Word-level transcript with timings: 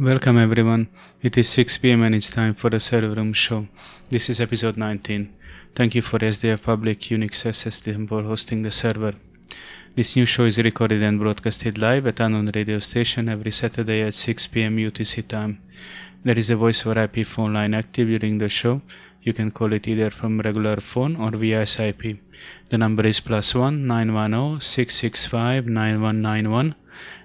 Welcome 0.00 0.38
everyone. 0.38 0.88
It 1.20 1.36
is 1.36 1.50
6 1.50 1.76
pm 1.76 2.02
and 2.04 2.14
it's 2.14 2.30
time 2.30 2.54
for 2.54 2.70
the 2.70 2.80
Server 2.80 3.14
Room 3.14 3.34
show. 3.34 3.66
This 4.08 4.30
is 4.30 4.40
episode 4.40 4.78
19. 4.78 5.30
Thank 5.74 5.94
you 5.94 6.00
for 6.00 6.18
SDF 6.18 6.62
Public 6.62 7.00
Unix 7.00 7.44
SSD 7.44 8.08
for 8.08 8.22
hosting 8.22 8.62
the 8.62 8.70
server. 8.70 9.12
This 9.94 10.16
new 10.16 10.24
show 10.24 10.46
is 10.46 10.56
recorded 10.56 11.02
and 11.02 11.20
broadcasted 11.20 11.76
live 11.76 12.06
at 12.06 12.18
Anon 12.18 12.50
Radio 12.54 12.78
Station 12.78 13.28
every 13.28 13.50
Saturday 13.50 14.00
at 14.00 14.14
6 14.14 14.46
pm 14.46 14.78
UTC 14.78 15.28
time. 15.28 15.60
There 16.24 16.38
is 16.38 16.48
a 16.48 16.56
voice 16.56 16.86
over 16.86 17.02
IP 17.02 17.26
phone 17.26 17.52
line 17.52 17.74
active 17.74 18.08
during 18.08 18.38
the 18.38 18.48
show. 18.48 18.80
You 19.22 19.34
can 19.34 19.50
call 19.50 19.74
it 19.74 19.86
either 19.86 20.08
from 20.08 20.40
regular 20.40 20.76
phone 20.76 21.16
or 21.16 21.32
via 21.32 21.66
SIP. 21.66 22.16
The 22.70 22.78
number 22.78 23.06
is 23.06 23.20
plus 23.20 23.54
one 23.54 23.86
910 23.86 24.62
665 24.62 25.66
9191 25.66 26.74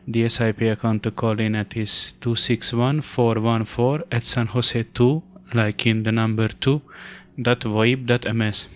the 0.07 0.27
SIP 0.29 0.61
account 0.61 1.03
to 1.03 1.11
call 1.11 1.39
in 1.39 1.55
at 1.55 1.75
is 1.75 2.13
261414 2.21 4.03
at 4.11 4.23
San 4.23 4.47
Jose 4.47 4.83
2, 4.93 5.23
like 5.53 5.85
in 5.85 6.03
the 6.03 6.11
number 6.11 6.47
2, 6.47 6.81
dot 7.41 7.59
voip 7.61 8.05
dot 8.05 8.33
ms. 8.33 8.67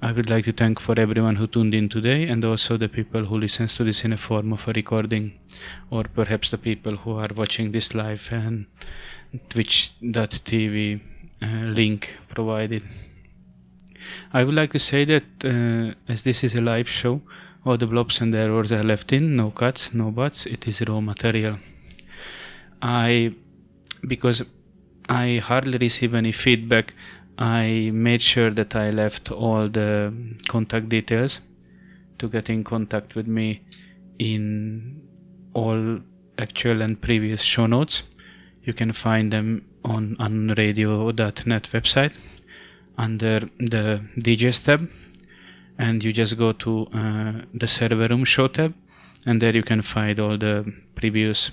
I 0.00 0.12
would 0.12 0.30
like 0.30 0.44
to 0.44 0.52
thank 0.52 0.78
for 0.78 0.98
everyone 0.98 1.36
who 1.36 1.48
tuned 1.48 1.74
in 1.74 1.88
today 1.88 2.28
and 2.28 2.44
also 2.44 2.76
the 2.76 2.88
people 2.88 3.24
who 3.24 3.36
listens 3.38 3.74
to 3.76 3.84
this 3.84 4.04
in 4.04 4.12
a 4.12 4.16
form 4.16 4.52
of 4.52 4.68
a 4.68 4.72
recording 4.72 5.32
or 5.90 6.04
perhaps 6.04 6.50
the 6.50 6.58
people 6.58 6.94
who 6.96 7.18
are 7.18 7.30
watching 7.34 7.72
this 7.72 7.96
live 7.96 8.28
and 8.30 8.66
twitch.tv 9.48 11.00
uh, 11.42 11.46
link 11.66 12.16
provided. 12.28 12.82
I 14.32 14.44
would 14.44 14.54
like 14.54 14.72
to 14.72 14.78
say 14.78 15.04
that 15.04 15.24
uh, 15.44 15.94
as 16.08 16.22
this 16.22 16.44
is 16.44 16.54
a 16.54 16.60
live 16.60 16.88
show, 16.88 17.20
all 17.68 17.76
the 17.76 17.86
blobs 17.86 18.22
and 18.22 18.34
errors 18.34 18.72
are 18.72 18.82
left 18.82 19.12
in, 19.12 19.36
no 19.36 19.50
cuts, 19.50 19.92
no 19.92 20.10
buts, 20.10 20.46
it 20.46 20.66
is 20.66 20.82
raw 20.88 21.00
material. 21.00 21.58
I, 22.80 23.34
because 24.06 24.42
I 25.06 25.42
hardly 25.44 25.76
receive 25.76 26.14
any 26.14 26.32
feedback, 26.32 26.94
I 27.36 27.90
made 27.92 28.22
sure 28.22 28.50
that 28.50 28.74
I 28.74 28.90
left 28.90 29.30
all 29.30 29.68
the 29.68 30.14
contact 30.48 30.88
details 30.88 31.40
to 32.18 32.28
get 32.28 32.48
in 32.48 32.64
contact 32.64 33.14
with 33.14 33.26
me 33.26 33.60
in 34.18 35.02
all 35.52 36.00
actual 36.38 36.80
and 36.80 36.98
previous 36.98 37.42
show 37.42 37.66
notes. 37.66 38.02
You 38.64 38.72
can 38.72 38.92
find 38.92 39.30
them 39.30 39.66
on 39.84 40.16
anonradio.net 40.16 41.64
website 41.74 42.14
under 42.96 43.40
the 43.58 44.00
DJs 44.24 44.64
tab 44.64 44.88
and 45.78 46.02
you 46.02 46.12
just 46.12 46.36
go 46.36 46.52
to 46.52 46.86
uh, 46.92 47.32
the 47.54 47.68
server 47.68 48.08
room 48.08 48.24
show 48.24 48.48
tab 48.48 48.74
and 49.26 49.40
there 49.40 49.54
you 49.54 49.62
can 49.62 49.82
find 49.82 50.18
all 50.20 50.36
the 50.36 50.72
previous 50.94 51.52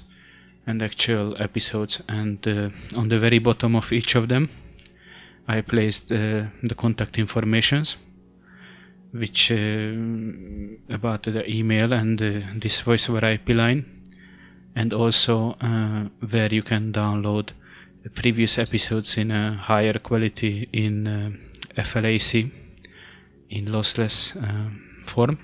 and 0.67 0.81
actual 0.81 1.39
episodes 1.41 2.01
and 2.09 2.47
uh, 2.47 2.69
on 2.97 3.09
the 3.09 3.17
very 3.17 3.39
bottom 3.39 3.75
of 3.75 3.91
each 3.91 4.15
of 4.15 4.27
them 4.27 4.49
I 5.47 5.61
placed 5.61 6.11
uh, 6.11 6.45
the 6.63 6.75
contact 6.75 7.19
informations 7.19 7.97
which 9.11 9.51
uh, 9.51 9.93
about 10.89 11.23
the 11.23 11.43
email 11.47 11.93
and 11.93 12.21
uh, 12.21 12.41
this 12.55 12.81
voice 12.81 13.09
over 13.09 13.25
IP 13.25 13.49
line 13.49 13.85
and 14.75 14.91
also 14.91 15.55
uh, 15.61 16.05
where 16.31 16.51
you 16.53 16.63
can 16.63 16.91
download 16.91 17.51
previous 18.15 18.57
episodes 18.57 19.17
in 19.17 19.31
a 19.31 19.53
higher 19.53 19.97
quality 19.99 20.67
in 20.73 21.39
FLAC 21.75 22.51
in 23.49 23.65
lossless 23.65 24.35
uh, 24.35 24.69
form 25.05 25.37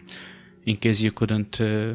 in 0.66 0.78
case 0.78 1.02
you 1.02 1.12
couldn't 1.12 1.60
uh, 1.62 1.94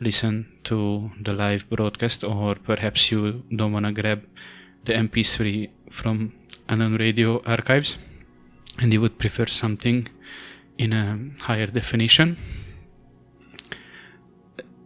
listen 0.00 0.46
to 0.64 1.10
the 1.20 1.32
live 1.32 1.68
broadcast 1.68 2.24
or 2.24 2.54
perhaps 2.54 3.10
you 3.12 3.42
don't 3.54 3.72
want 3.72 3.86
to 3.86 3.92
grab 3.92 4.22
the 4.84 4.92
mp3 4.92 5.70
from 5.90 6.32
Anon 6.68 6.96
Radio 6.96 7.42
archives 7.44 7.96
and 8.78 8.92
you 8.92 9.00
would 9.00 9.18
prefer 9.18 9.46
something 9.46 10.08
in 10.78 10.92
a 10.92 11.18
higher 11.42 11.66
definition. 11.66 12.36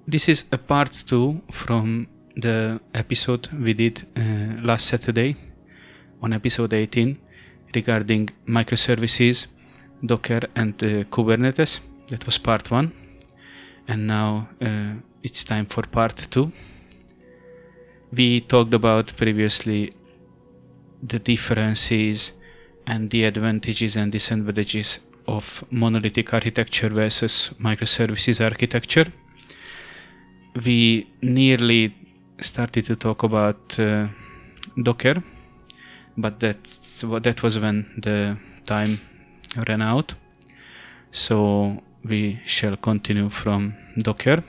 This 0.07 0.29
is 0.29 0.45
a 0.53 0.59
part 0.59 0.93
2 1.07 1.43
from 1.51 2.09
the 2.37 2.81
episode 2.95 3.49
we 3.53 3.73
did 3.73 4.07
uh, 4.15 4.61
last 4.63 4.87
saturday 4.89 5.35
on 6.23 6.35
episode 6.35 6.73
18 6.75 7.19
regarding 7.75 8.29
microservices 8.47 9.47
Docker 10.05 10.41
and 10.55 10.75
uh, 10.83 11.05
Kubernetes. 11.05 11.81
That 12.09 12.25
was 12.27 12.39
part 12.39 12.71
one. 12.71 12.93
And 13.89 14.07
now 14.07 14.49
uh, 14.61 14.95
it's 15.23 15.45
time 15.45 15.67
for 15.67 15.83
part 15.83 16.27
two. 16.31 16.51
We 18.13 18.41
talked 18.41 18.75
about 18.75 19.17
previously 19.17 19.93
the 21.03 21.19
differences 21.19 22.33
and 22.87 23.11
the 23.11 23.25
advantages 23.25 23.97
and 23.97 24.13
disadvantages 24.13 25.01
of 25.27 25.65
monolithic 25.71 26.33
architecture 26.33 26.89
versus 26.89 27.51
microservices 27.59 28.43
architecture. 28.43 29.13
We 30.65 31.09
nearly 31.21 31.95
started 32.41 32.85
to 32.87 32.97
talk 32.97 33.23
about 33.23 33.79
uh, 33.79 34.07
Docker, 34.83 35.23
but 36.17 36.41
that 36.41 36.63
that 37.23 37.43
was 37.43 37.59
when 37.59 37.87
the 37.99 38.37
time 38.65 38.99
ran 39.69 39.83
out. 39.83 40.15
So 41.11 41.83
we 42.05 42.41
shall 42.45 42.77
continue 42.77 43.29
from 43.29 43.75
docker. 43.99 44.43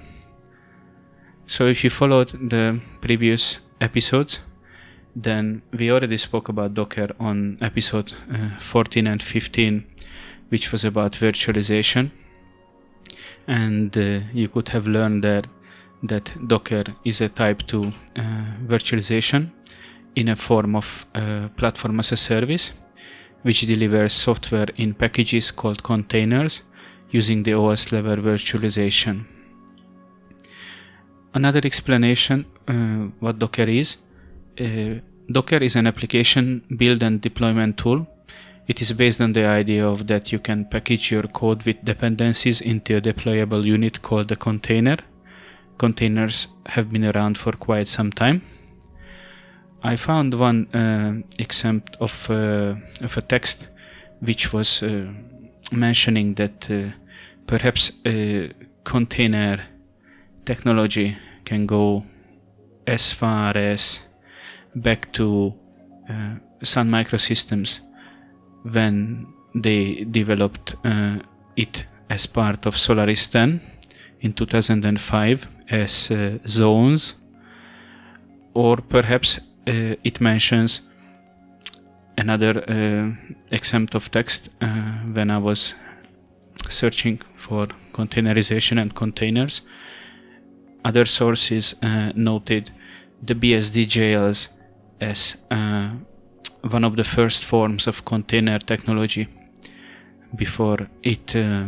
So 1.46 1.68
if 1.68 1.84
you 1.84 1.90
followed 1.90 2.30
the 2.50 2.80
previous 3.02 3.60
episodes 3.80 4.40
then 5.16 5.64
we 5.72 5.92
already 5.92 6.18
spoke 6.18 6.48
about 6.48 6.76
docker 6.76 7.10
on 7.20 7.58
episode 7.62 8.14
uh, 8.32 8.58
14 8.60 9.08
and 9.08 9.24
15 9.24 9.84
which 10.50 10.72
was 10.72 10.86
about 10.86 11.14
virtualization. 11.14 12.12
And 13.48 13.98
uh, 13.98 14.20
you 14.34 14.48
could 14.48 14.70
have 14.70 14.88
learned 14.88 15.24
there 15.24 15.42
that 16.04 16.36
docker 16.48 16.84
is 17.04 17.22
a 17.22 17.30
type 17.30 17.66
2 17.66 17.84
uh, 17.84 18.22
virtualization 18.68 19.50
in 20.16 20.30
a 20.30 20.36
form 20.36 20.76
of 20.76 21.06
uh, 21.16 21.48
platform 21.58 22.00
as 22.00 22.12
a 22.12 22.18
service 22.18 22.74
which 23.44 23.62
delivers 23.62 24.14
software 24.14 24.68
in 24.76 24.94
packages 24.94 25.52
called 25.52 25.84
containers 25.84 26.64
using 27.12 27.44
the 27.44 27.54
OS 27.54 27.92
level 27.92 28.18
virtualization. 28.18 29.26
Another 31.34 31.62
explanation 31.64 32.46
uh, 32.68 33.08
what 33.20 33.40
Docker 33.40 33.64
is. 33.64 33.98
Uh, 34.60 34.96
Docker 35.32 35.58
is 35.58 35.76
an 35.76 35.88
application 35.88 36.64
build 36.78 37.04
and 37.04 37.22
deployment 37.22 37.78
tool. 37.78 38.08
It 38.68 38.82
is 38.82 38.92
based 38.92 39.22
on 39.22 39.34
the 39.34 39.46
idea 39.46 39.88
of 39.88 40.08
that 40.08 40.32
you 40.32 40.40
can 40.40 40.66
package 40.66 41.12
your 41.12 41.24
code 41.24 41.64
with 41.64 41.84
dependencies 41.86 42.60
into 42.62 42.98
a 42.98 43.02
deployable 43.02 43.64
unit 43.64 44.02
called 44.02 44.32
a 44.32 44.36
container. 44.36 44.98
Containers 45.78 46.48
have 46.66 46.90
been 46.92 47.06
around 47.06 47.38
for 47.38 47.54
quite 47.54 47.88
some 47.88 48.12
time. 48.12 48.42
I 49.84 49.96
found 49.96 50.34
one 50.34 50.68
uh, 50.74 51.22
example 51.40 51.96
of, 52.02 52.30
uh, 52.30 52.76
of 53.02 53.18
a 53.18 53.22
text 53.22 53.70
which 54.22 54.52
was 54.52 54.82
uh, 54.82 55.06
mentioning 55.72 56.34
that 56.36 56.70
uh, 56.70 56.92
perhaps 57.46 57.92
container 58.84 59.60
technology 60.46 61.16
can 61.46 61.66
go 61.66 62.04
as 62.88 63.12
far 63.12 63.56
as 63.56 64.00
back 64.76 65.12
to 65.14 65.54
uh, 66.10 66.36
Sun 66.64 66.90
Microsystems 66.90 67.82
when 68.64 69.28
they 69.54 70.06
developed 70.06 70.76
uh, 70.84 71.18
it 71.56 71.86
as 72.10 72.26
part 72.26 72.66
of 72.66 72.78
Solaris 72.78 73.28
10 73.28 73.62
in 74.22 74.34
2005 74.34 75.48
as 75.70 76.12
zones. 76.48 77.16
Or 78.54 78.78
perhaps 78.78 79.40
it 79.68 80.22
mentions 80.22 80.82
another 82.18 82.64
uh, 82.68 83.12
example 83.52 83.98
of 83.98 84.10
text 84.12 84.50
uh, 84.62 84.66
when 85.14 85.30
I 85.30 85.38
was 85.38 85.76
searching 86.70 87.22
for 87.36 87.68
containerization 87.94 88.82
and 88.82 88.94
containers. 88.96 89.62
Other 90.84 91.06
sources 91.06 91.76
noted 92.16 92.72
the 93.22 93.36
BSD 93.36 93.88
jails 93.88 94.50
as 95.02 95.38
uh, 95.52 95.92
one 96.70 96.84
of 96.84 96.96
the 96.96 97.04
first 97.04 97.46
forms 97.46 97.88
of 97.88 98.06
container 98.06 98.60
technology 98.60 99.28
before 100.36 100.90
it 101.04 101.36
uh, 101.36 101.66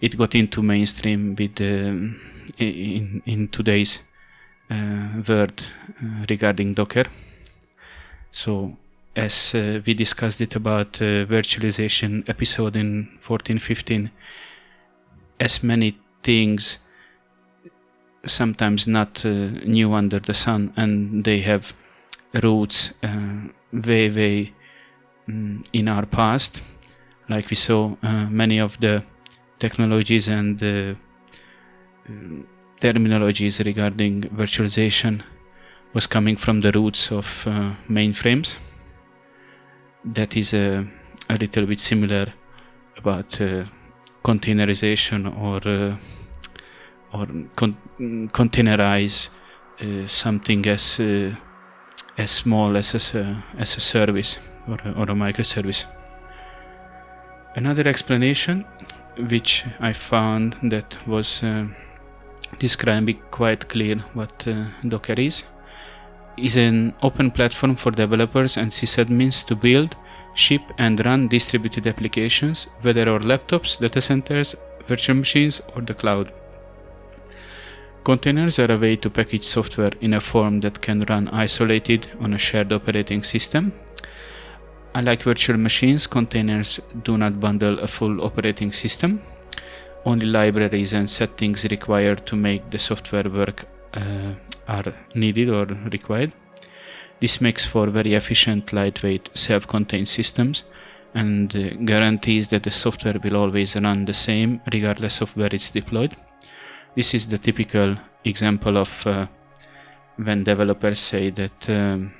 it 0.00 0.16
got 0.16 0.34
into 0.34 0.62
mainstream 0.62 1.34
with 1.36 1.60
uh, 1.60 1.94
in 2.58 3.22
in 3.26 3.48
today's 3.48 4.00
uh, 4.00 4.13
word 4.70 5.62
uh, 6.02 6.24
regarding 6.28 6.74
Docker. 6.74 7.04
So 8.30 8.76
as 9.16 9.54
uh, 9.54 9.80
we 9.86 9.94
discussed 9.94 10.40
it 10.40 10.56
about 10.56 10.94
virtualization 10.94 12.28
episode 12.28 12.76
in 12.76 13.04
1415, 13.22 14.10
as 15.38 15.62
many 15.62 15.96
things 16.22 16.78
sometimes 18.26 18.86
not 18.86 19.24
uh, 19.24 19.28
new 19.64 19.92
under 19.92 20.18
the 20.18 20.34
sun 20.34 20.72
and 20.76 21.24
they 21.24 21.40
have 21.40 21.72
roots 22.42 22.92
uh, 23.02 23.48
way 23.72 24.10
way 24.10 24.52
um, 25.28 25.62
in 25.72 25.88
our 25.88 26.06
past 26.06 26.62
like 27.28 27.50
we 27.50 27.56
saw 27.56 27.94
uh, 28.02 28.26
many 28.30 28.58
of 28.58 28.78
the 28.80 29.02
technologies 29.58 30.28
and 30.28 30.62
uh, 30.62 30.94
terminologies 32.84 33.64
regarding 33.64 34.22
virtualization 34.40 35.22
was 35.94 36.06
coming 36.06 36.36
from 36.36 36.60
the 36.60 36.72
roots 36.72 37.10
of 37.10 37.46
uh, 37.46 37.72
mainframes 37.88 38.58
that 40.04 40.36
is 40.36 40.52
a, 40.54 40.86
a 41.30 41.36
little 41.36 41.66
bit 41.66 41.80
similar 41.80 42.26
about 42.96 43.40
uh, 43.40 43.64
containerization 44.22 45.20
or 45.48 45.60
uh, 45.66 45.96
or 47.12 47.26
con- 47.56 48.28
containerize 48.32 49.30
uh, 49.80 50.06
something 50.06 50.66
as 50.66 51.00
uh, 51.00 51.34
as 52.18 52.30
small 52.30 52.76
as 52.76 52.94
a, 53.14 53.44
as 53.58 53.76
a 53.76 53.80
service 53.80 54.38
or 54.68 54.78
a, 54.84 54.92
or 54.92 55.04
a 55.04 55.14
microservice. 55.14 55.86
Another 57.56 57.88
explanation, 57.88 58.64
which 59.30 59.64
I 59.80 59.92
found 59.92 60.56
that 60.62 60.98
was 61.06 61.42
uh, 61.42 61.66
describing 62.58 63.20
quite 63.30 63.68
clear 63.68 63.96
what 64.14 64.46
uh, 64.46 64.64
Docker 64.86 65.14
is, 65.14 65.44
is 66.36 66.56
an 66.56 66.94
open 67.02 67.30
platform 67.30 67.76
for 67.76 67.90
developers 67.90 68.56
and 68.56 68.70
sysadmins 68.70 69.44
to 69.46 69.54
build, 69.54 69.96
ship, 70.34 70.62
and 70.78 71.04
run 71.06 71.28
distributed 71.28 71.86
applications, 71.86 72.68
whether 72.82 73.08
on 73.08 73.22
laptops, 73.22 73.78
data 73.78 74.00
centers, 74.00 74.56
virtual 74.86 75.16
machines, 75.16 75.62
or 75.74 75.82
the 75.82 75.94
cloud. 75.94 76.32
Containers 78.04 78.58
are 78.58 78.70
a 78.70 78.76
way 78.76 78.96
to 78.96 79.08
package 79.08 79.44
software 79.44 79.92
in 80.02 80.12
a 80.12 80.20
form 80.20 80.60
that 80.60 80.82
can 80.82 81.04
run 81.08 81.28
isolated 81.28 82.06
on 82.20 82.34
a 82.34 82.38
shared 82.38 82.70
operating 82.72 83.22
system. 83.22 83.72
Unlike 84.94 85.22
virtual 85.22 85.56
machines, 85.56 86.06
containers 86.06 86.78
do 87.02 87.16
not 87.16 87.40
bundle 87.40 87.78
a 87.78 87.86
full 87.86 88.22
operating 88.22 88.72
system. 88.72 89.20
Only 90.04 90.26
libraries 90.26 90.92
and 90.92 91.08
settings 91.08 91.64
required 91.70 92.26
to 92.26 92.36
make 92.36 92.70
the 92.70 92.78
software 92.78 93.28
work 93.28 93.64
uh, 93.94 94.32
are 94.68 94.94
needed 95.14 95.48
or 95.48 95.64
required. 95.90 96.32
This 97.20 97.40
makes 97.40 97.64
for 97.64 97.86
very 97.86 98.14
efficient, 98.14 98.72
lightweight, 98.72 99.30
self-contained 99.34 100.08
systems 100.08 100.64
and 101.14 101.54
uh, 101.56 101.70
guarantees 101.84 102.48
that 102.48 102.64
the 102.64 102.70
software 102.70 103.18
will 103.22 103.36
always 103.36 103.76
run 103.76 104.04
the 104.04 104.14
same 104.14 104.60
regardless 104.72 105.20
of 105.20 105.36
where 105.36 105.48
it's 105.52 105.70
deployed. 105.70 106.14
This 106.96 107.14
is 107.14 107.28
the 107.28 107.38
typical 107.38 107.96
example 108.24 108.76
of 108.76 109.06
uh, 109.06 109.26
when 110.16 110.44
developers 110.44 110.98
say 110.98 111.30
that 111.30 111.70
um, 111.70 112.12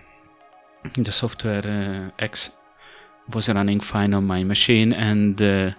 the 0.96 1.12
software 1.12 1.66
uh, 1.66 2.22
X 2.22 2.50
was 3.32 3.48
running 3.48 3.80
fine 3.80 4.14
on 4.14 4.24
my 4.24 4.44
machine 4.44 4.92
and 4.92 5.40
uh, 5.40 5.70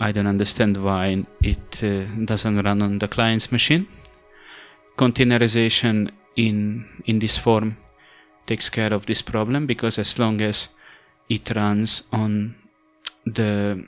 I 0.00 0.12
don't 0.12 0.26
understand 0.26 0.82
why 0.82 1.24
it 1.42 1.82
uh, 1.82 2.06
doesn't 2.24 2.62
run 2.62 2.82
on 2.82 2.98
the 2.98 3.08
client's 3.08 3.52
machine. 3.52 3.86
Containerization 4.96 6.10
in 6.36 6.86
in 7.04 7.18
this 7.18 7.36
form 7.36 7.76
takes 8.46 8.70
care 8.70 8.94
of 8.94 9.06
this 9.06 9.22
problem 9.22 9.66
because 9.66 9.98
as 9.98 10.18
long 10.18 10.40
as 10.40 10.70
it 11.28 11.54
runs 11.54 12.02
on 12.12 12.54
the 13.26 13.86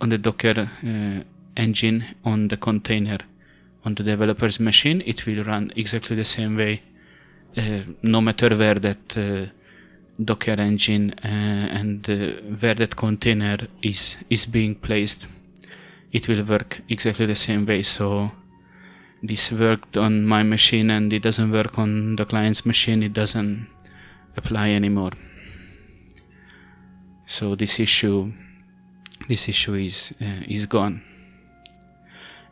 on 0.00 0.08
the 0.10 0.18
Docker 0.18 0.70
uh, 0.84 1.24
engine 1.56 2.04
on 2.24 2.48
the 2.48 2.56
container 2.56 3.18
on 3.84 3.94
the 3.94 4.02
developer's 4.02 4.60
machine, 4.60 5.02
it 5.06 5.26
will 5.26 5.42
run 5.44 5.72
exactly 5.76 6.16
the 6.16 6.24
same 6.24 6.56
way, 6.56 6.82
uh, 7.56 7.80
no 8.02 8.20
matter 8.20 8.54
where 8.56 8.74
that 8.74 9.16
uh, 9.16 9.46
Docker 10.22 10.60
engine 10.60 11.14
uh, 11.24 11.78
and 11.78 12.08
uh, 12.10 12.32
where 12.60 12.74
that 12.74 12.96
container 12.96 13.58
is 13.82 14.16
is 14.30 14.46
being 14.46 14.74
placed. 14.74 15.26
It 16.12 16.28
will 16.28 16.44
work 16.44 16.80
exactly 16.88 17.26
the 17.26 17.36
same 17.36 17.66
way. 17.66 17.82
So 17.82 18.30
this 19.22 19.52
worked 19.52 19.96
on 19.96 20.24
my 20.24 20.42
machine 20.42 20.90
and 20.90 21.12
it 21.12 21.22
doesn't 21.22 21.52
work 21.52 21.78
on 21.78 22.16
the 22.16 22.24
client's 22.24 22.64
machine. 22.66 23.02
It 23.02 23.12
doesn't 23.12 23.66
apply 24.36 24.70
anymore. 24.70 25.12
So 27.26 27.54
this 27.54 27.78
issue, 27.78 28.32
this 29.28 29.48
issue 29.48 29.74
is 29.74 30.14
uh, 30.20 30.42
is 30.48 30.66
gone 30.66 31.02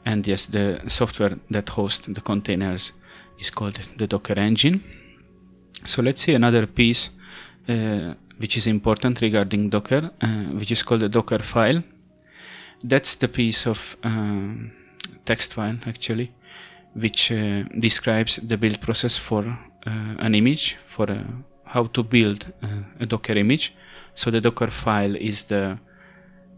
and 0.07 0.27
yes 0.27 0.47
the 0.47 0.81
software 0.87 1.37
that 1.51 1.69
hosts 1.69 2.07
the 2.07 2.21
containers 2.21 2.93
is 3.39 3.51
called 3.51 3.79
the 3.99 4.07
docker 4.07 4.39
engine 4.39 4.81
so 5.85 6.01
let's 6.01 6.23
see 6.23 6.33
another 6.33 6.67
piece 6.67 7.11
which 7.67 8.57
is 8.57 8.67
important 8.67 9.21
regarding 9.21 9.71
docker 9.71 10.11
uh, 10.21 10.29
which 10.59 10.71
is 10.71 10.83
called 10.83 11.03
a 11.03 11.09
docker 11.09 11.39
file. 11.39 11.83
That's 12.85 13.15
the 13.17 13.29
piece 13.29 13.67
of 13.67 13.97
uh, 14.03 14.53
text 15.25 15.55
file 15.55 15.79
actually 15.87 16.33
which 16.95 17.33
uh, 17.33 17.63
describes 17.79 18.37
the 18.37 18.57
build 18.57 18.81
process 18.81 19.17
for 19.17 19.45
uh, 19.87 20.15
an 20.19 20.35
image 20.35 20.77
for 20.87 21.11
uh, 21.11 21.23
how 21.65 21.85
to 21.87 22.03
build 22.03 22.53
a 23.01 23.07
docker 23.07 23.35
image. 23.35 23.75
So 24.15 24.31
the 24.31 24.41
docker 24.41 24.69
file 24.69 25.17
is 25.17 25.45
the 25.45 25.79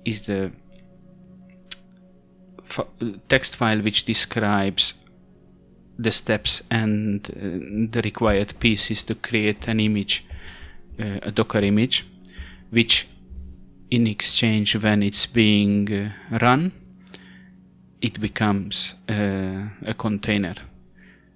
is 0.04 0.22
the 0.22 0.52
text 3.28 3.56
file 3.56 3.80
which 3.80 4.04
describes 4.04 4.94
the 5.98 6.12
steps 6.12 6.62
and 6.70 7.28
uh, 7.30 7.90
the 7.90 8.00
required 8.02 8.54
pieces 8.60 9.02
to 9.04 9.14
create 9.16 9.66
an 9.66 9.80
image, 9.80 10.24
uh, 10.27 10.27
a 10.98 11.30
Docker 11.30 11.60
image, 11.60 12.04
which 12.70 13.08
in 13.90 14.06
exchange 14.06 14.76
when 14.76 15.02
it's 15.02 15.26
being 15.26 15.92
uh, 15.92 16.38
run, 16.40 16.72
it 18.00 18.20
becomes 18.20 18.94
uh, 19.08 19.68
a 19.86 19.94
container, 19.96 20.54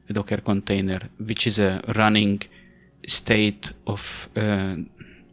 a 0.09 0.13
Docker 0.13 0.39
container, 0.39 1.01
which 1.19 1.47
is 1.47 1.59
a 1.59 1.83
running 1.97 2.43
state 3.07 3.73
of 3.87 4.29
uh, 4.37 4.77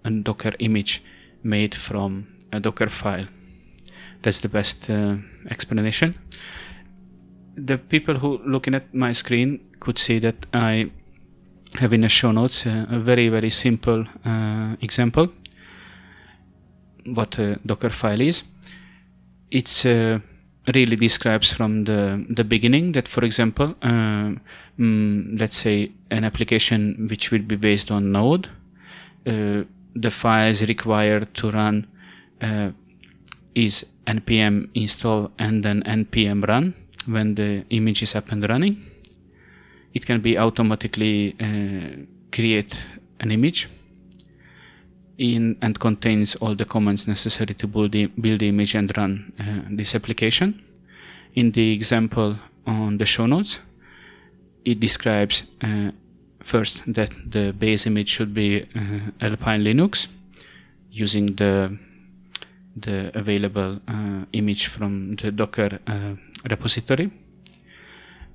a 0.05 0.11
Docker 0.11 0.53
image 0.59 1.03
made 1.43 1.75
from 1.75 2.27
a 2.51 2.59
Docker 2.59 2.89
file 2.89 3.27
that's 4.21 4.41
the 4.41 4.49
best 4.49 4.89
uh, 4.89 5.15
explanation. 5.49 6.15
The 7.55 7.77
people 7.77 8.15
who 8.15 8.39
looking 8.45 8.75
at 8.75 8.93
my 8.93 9.11
screen 9.11 9.59
could 9.79 9.97
see 9.97 10.19
that 10.19 10.45
I 10.53 10.91
have 11.75 11.93
in 11.93 12.01
the 12.01 12.09
show 12.09 12.31
notes 12.31 12.65
uh, 12.65 12.85
a 12.89 12.99
very 12.99 13.29
very 13.29 13.49
simple 13.49 14.05
uh, 14.25 14.75
example 14.81 15.29
what 17.05 17.39
a 17.39 17.59
Docker 17.65 17.89
file 17.89 18.21
is. 18.21 18.43
It's 19.51 19.85
uh, 19.85 20.19
really 20.73 20.95
describes 20.95 21.51
from 21.51 21.85
the 21.85 22.23
the 22.29 22.43
beginning 22.43 22.91
that 22.91 23.07
for 23.07 23.25
example 23.25 23.75
uh, 23.81 24.35
mm, 24.77 25.39
let's 25.39 25.57
say 25.57 25.91
an 26.11 26.23
application 26.23 27.07
which 27.09 27.31
will 27.31 27.41
be 27.41 27.55
based 27.55 27.89
on 27.89 28.11
node 28.11 28.47
uh, 29.25 29.63
the 29.95 30.11
files 30.11 30.61
required 30.63 31.33
to 31.33 31.49
run 31.49 31.87
uh, 32.41 32.69
is 33.55 33.85
npm 34.05 34.69
install 34.75 35.31
and 35.39 35.63
then 35.63 35.81
npm 35.83 36.47
run 36.47 36.75
when 37.07 37.35
the 37.35 37.65
image 37.69 38.03
is 38.03 38.15
up 38.15 38.31
and 38.31 38.47
running. 38.47 38.77
It 39.93 40.05
can 40.05 40.21
be 40.21 40.37
automatically 40.37 41.35
uh, 41.39 42.05
create 42.31 42.83
an 43.19 43.31
image 43.31 43.67
in 45.17 45.57
and 45.61 45.79
contains 45.79 46.35
all 46.35 46.55
the 46.55 46.65
commands 46.65 47.07
necessary 47.07 47.53
to 47.53 47.67
build 47.67 47.91
the, 47.91 48.05
build 48.07 48.39
the 48.39 48.47
image 48.47 48.75
and 48.75 48.95
run 48.97 49.33
uh, 49.39 49.67
this 49.69 49.95
application. 49.95 50.61
In 51.35 51.51
the 51.51 51.73
example 51.73 52.35
on 52.65 52.97
the 52.97 53.05
show 53.05 53.25
notes, 53.25 53.59
it 54.65 54.79
describes 54.79 55.43
uh, 55.61 55.91
first 56.39 56.83
that 56.87 57.11
the 57.29 57.53
base 57.53 57.85
image 57.85 58.09
should 58.09 58.33
be 58.33 58.61
uh, 58.75 59.25
Alpine 59.25 59.63
Linux 59.63 60.07
using 60.91 61.35
the 61.35 61.77
the 62.75 63.11
available 63.17 63.81
uh, 63.87 64.25
image 64.31 64.67
from 64.67 65.15
the 65.15 65.31
Docker 65.31 65.79
uh, 65.87 66.15
repository. 66.49 67.11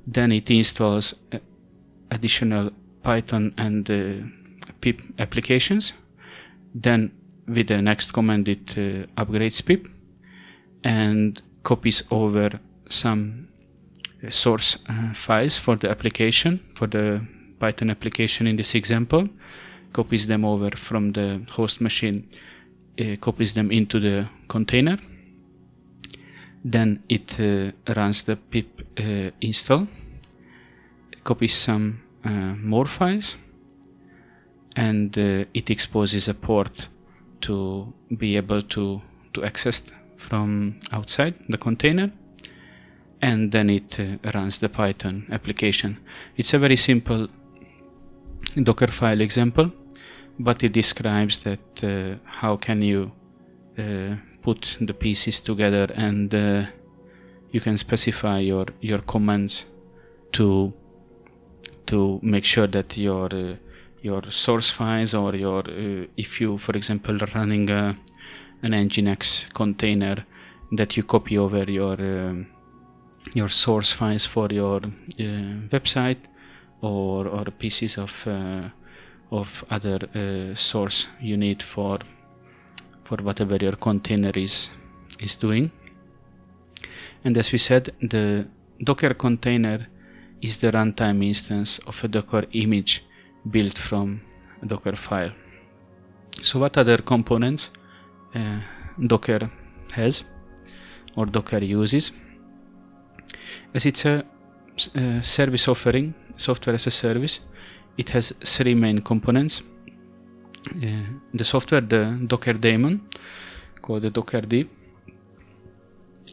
Then 0.06 0.32
it 0.32 0.50
installs 0.50 1.14
uh, 1.32 1.38
additional 2.10 2.70
Python 3.02 3.54
and 3.58 3.86
pip 4.80 5.00
applications. 5.18 5.92
Then 6.74 7.12
with 7.46 7.68
the 7.68 7.82
next 7.82 8.12
command 8.12 8.48
it 8.48 8.66
upgrades 9.16 9.64
pip 9.64 9.86
and 10.82 11.42
copies 11.62 12.02
over 12.10 12.58
some 12.88 13.48
source 14.30 14.78
uh, 14.88 15.12
files 15.12 15.58
for 15.58 15.76
the 15.76 15.90
application 15.90 16.58
for 16.74 16.86
the 16.86 17.20
python 17.58 17.90
application 17.90 18.46
in 18.46 18.56
this 18.56 18.74
example 18.74 19.28
copies 19.92 20.26
them 20.26 20.44
over 20.44 20.70
from 20.70 21.12
the 21.12 21.40
host 21.50 21.80
machine 21.80 22.26
uh, 23.00 23.16
copies 23.20 23.54
them 23.54 23.70
into 23.72 23.98
the 23.98 24.28
container. 24.48 24.98
Then 26.64 27.02
it 27.08 27.38
uh, 27.38 27.72
runs 27.94 28.22
the 28.22 28.36
pip 28.36 28.80
uh, 28.98 29.30
install 29.40 29.86
copies 31.22 31.54
some 31.54 32.00
uh, 32.24 32.54
more 32.62 32.86
files 32.86 33.36
and 34.76 35.16
it 35.16 35.70
exposes 35.70 36.28
a 36.28 36.34
port 36.34 36.88
to 37.40 37.92
be 38.18 38.36
able 38.36 38.62
to 38.62 39.00
to 39.32 39.44
access 39.44 39.82
from 40.16 40.78
outside 40.92 41.34
the 41.48 41.58
container 41.58 42.10
and 43.20 43.52
then 43.52 43.70
it 43.70 43.98
uh, 44.00 44.30
runs 44.34 44.58
the 44.58 44.68
python 44.68 45.26
application. 45.30 45.98
It's 46.36 46.54
a 46.54 46.58
very 46.58 46.76
simple 46.76 47.28
dockerfile 48.56 49.20
example 49.20 49.70
but 50.38 50.62
it 50.62 50.72
describes 50.72 51.42
that 51.44 51.84
uh, 51.84 52.18
how 52.24 52.56
can 52.56 52.82
you 52.82 53.12
uh, 53.78 54.16
put 54.42 54.76
the 54.80 54.94
pieces 54.94 55.40
together 55.40 55.90
and 55.94 56.34
uh, 56.34 56.64
you 57.50 57.60
can 57.60 57.76
specify 57.76 58.38
your 58.38 58.66
your 58.80 58.98
commands 58.98 59.66
to 60.32 60.72
to 61.86 62.18
make 62.22 62.44
sure 62.44 62.66
that 62.66 62.96
your 62.96 63.28
uh, 63.34 63.54
your 64.02 64.22
source 64.30 64.70
files 64.70 65.14
or 65.14 65.34
your 65.34 65.62
uh, 65.68 66.06
if 66.16 66.40
you 66.40 66.58
for 66.58 66.76
example 66.76 67.16
running 67.34 67.70
a, 67.70 67.96
an 68.62 68.72
nginx 68.72 69.52
container 69.52 70.26
that 70.72 70.96
you 70.96 71.02
copy 71.02 71.38
over 71.38 71.64
your 71.64 71.96
um, 72.00 72.46
your 73.34 73.48
source 73.48 73.92
files 73.92 74.26
for 74.26 74.48
your 74.50 74.76
uh, 74.76 75.68
website 75.70 76.18
or 76.80 77.26
or 77.26 77.44
pieces 77.58 77.98
of 77.98 78.26
uh, 78.26 78.68
of 79.30 79.64
other 79.70 79.98
uh, 80.14 80.54
source 80.54 81.08
you 81.20 81.36
need 81.36 81.62
for 81.62 81.98
for 83.04 83.16
whatever 83.22 83.56
your 83.56 83.76
container 83.76 84.32
is 84.34 84.70
is 85.20 85.36
doing. 85.36 85.70
And 87.24 87.36
as 87.36 87.52
we 87.52 87.58
said 87.58 87.90
the 88.00 88.46
docker 88.82 89.14
container 89.14 89.86
is 90.40 90.58
the 90.58 90.70
runtime 90.72 91.24
instance 91.24 91.78
of 91.86 92.04
a 92.04 92.08
docker 92.08 92.44
image 92.52 93.04
built 93.50 93.78
from 93.78 94.20
a 94.62 94.66
docker 94.66 94.96
file. 94.96 95.32
So 96.42 96.58
what 96.58 96.76
other 96.76 96.98
components 96.98 97.70
uh, 98.34 98.60
docker 99.06 99.50
has 99.92 100.24
or 101.16 101.26
docker 101.26 101.58
uses? 101.58 102.12
As 103.72 103.86
it's 103.86 104.04
a, 104.04 104.24
a 104.94 105.22
service 105.22 105.68
offering 105.68 106.14
software 106.36 106.74
as 106.74 106.86
a 106.86 106.90
service 106.90 107.40
it 107.96 108.10
has 108.10 108.32
three 108.42 108.74
main 108.74 109.00
components. 109.00 109.62
uh, 109.62 109.73
the 111.32 111.44
software 111.44 111.80
the 111.80 112.18
docker 112.26 112.54
daemon 112.54 113.00
called 113.82 114.02
the 114.02 114.10
dockerd 114.10 114.68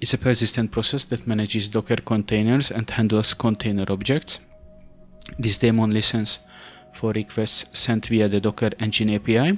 is 0.01 0.13
a 0.13 0.17
persistent 0.17 0.71
process 0.71 1.05
that 1.05 1.27
manages 1.27 1.69
docker 1.69 1.97
containers 1.97 2.71
and 2.71 2.89
handles 2.89 3.33
container 3.33 3.85
objects. 3.89 4.39
This 5.38 5.57
daemon 5.57 5.91
listens 5.91 6.39
for 6.93 7.11
requests 7.11 7.65
sent 7.77 8.07
via 8.07 8.27
the 8.27 8.39
docker 8.39 8.71
engine 8.79 9.13
api 9.15 9.57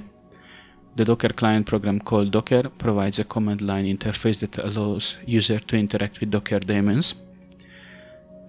the 0.96 1.04
docker 1.04 1.30
client 1.30 1.66
program 1.66 1.98
called 1.98 2.30
docker 2.30 2.68
provides 2.78 3.18
a 3.18 3.24
command 3.24 3.60
line 3.60 3.84
interface 3.84 4.38
that 4.40 4.58
allows 4.58 5.18
user 5.26 5.58
to 5.58 5.76
interact 5.76 6.20
with 6.20 6.30
docker 6.30 6.60
daemons. 6.60 7.14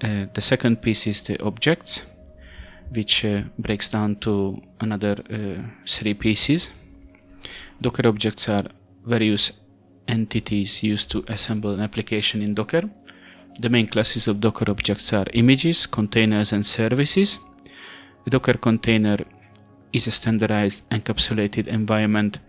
Uh, 0.03 0.25
the 0.33 0.41
second 0.41 0.81
piece 0.81 1.07
is 1.07 1.23
the 1.23 1.41
objects 1.41 2.03
which 2.91 3.25
uh, 3.25 3.41
breaks 3.57 3.89
down 3.89 4.15
to 4.17 4.61
another 4.79 5.15
uh, 5.29 5.61
three 5.85 6.13
pieces. 6.13 6.71
Docker 7.81 8.07
objects 8.07 8.49
are 8.49 8.65
various 9.05 9.51
entities 10.07 10.83
used 10.83 11.11
to 11.11 11.23
assemble 11.27 11.73
an 11.73 11.81
application 11.81 12.41
in 12.41 12.53
Docker. 12.53 12.89
The 13.59 13.69
main 13.69 13.87
classes 13.87 14.27
of 14.27 14.39
Docker 14.39 14.69
objects 14.69 15.13
are 15.13 15.25
images, 15.33 15.85
containers, 15.85 16.53
and 16.53 16.65
services. 16.65 17.39
The 18.25 18.31
Docker 18.31 18.53
container 18.53 19.17
is 19.93 20.07
a 20.07 20.11
standardized 20.11 20.89
encapsulated 20.89 21.67
environment 21.67 22.39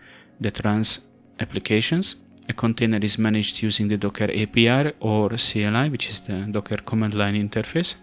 that 0.40 0.64
runs 0.64 1.00
applications. 1.40 2.16
A 2.48 2.52
container 2.52 2.98
is 2.98 3.18
managed 3.18 3.62
using 3.62 3.88
the 3.88 3.96
Docker 3.96 4.30
API 4.32 4.92
or 5.00 5.30
CLI, 5.30 5.88
which 5.90 6.10
is 6.10 6.20
the 6.20 6.38
Docker 6.50 6.78
command 6.78 7.14
line 7.14 7.34
interface. 7.34 7.96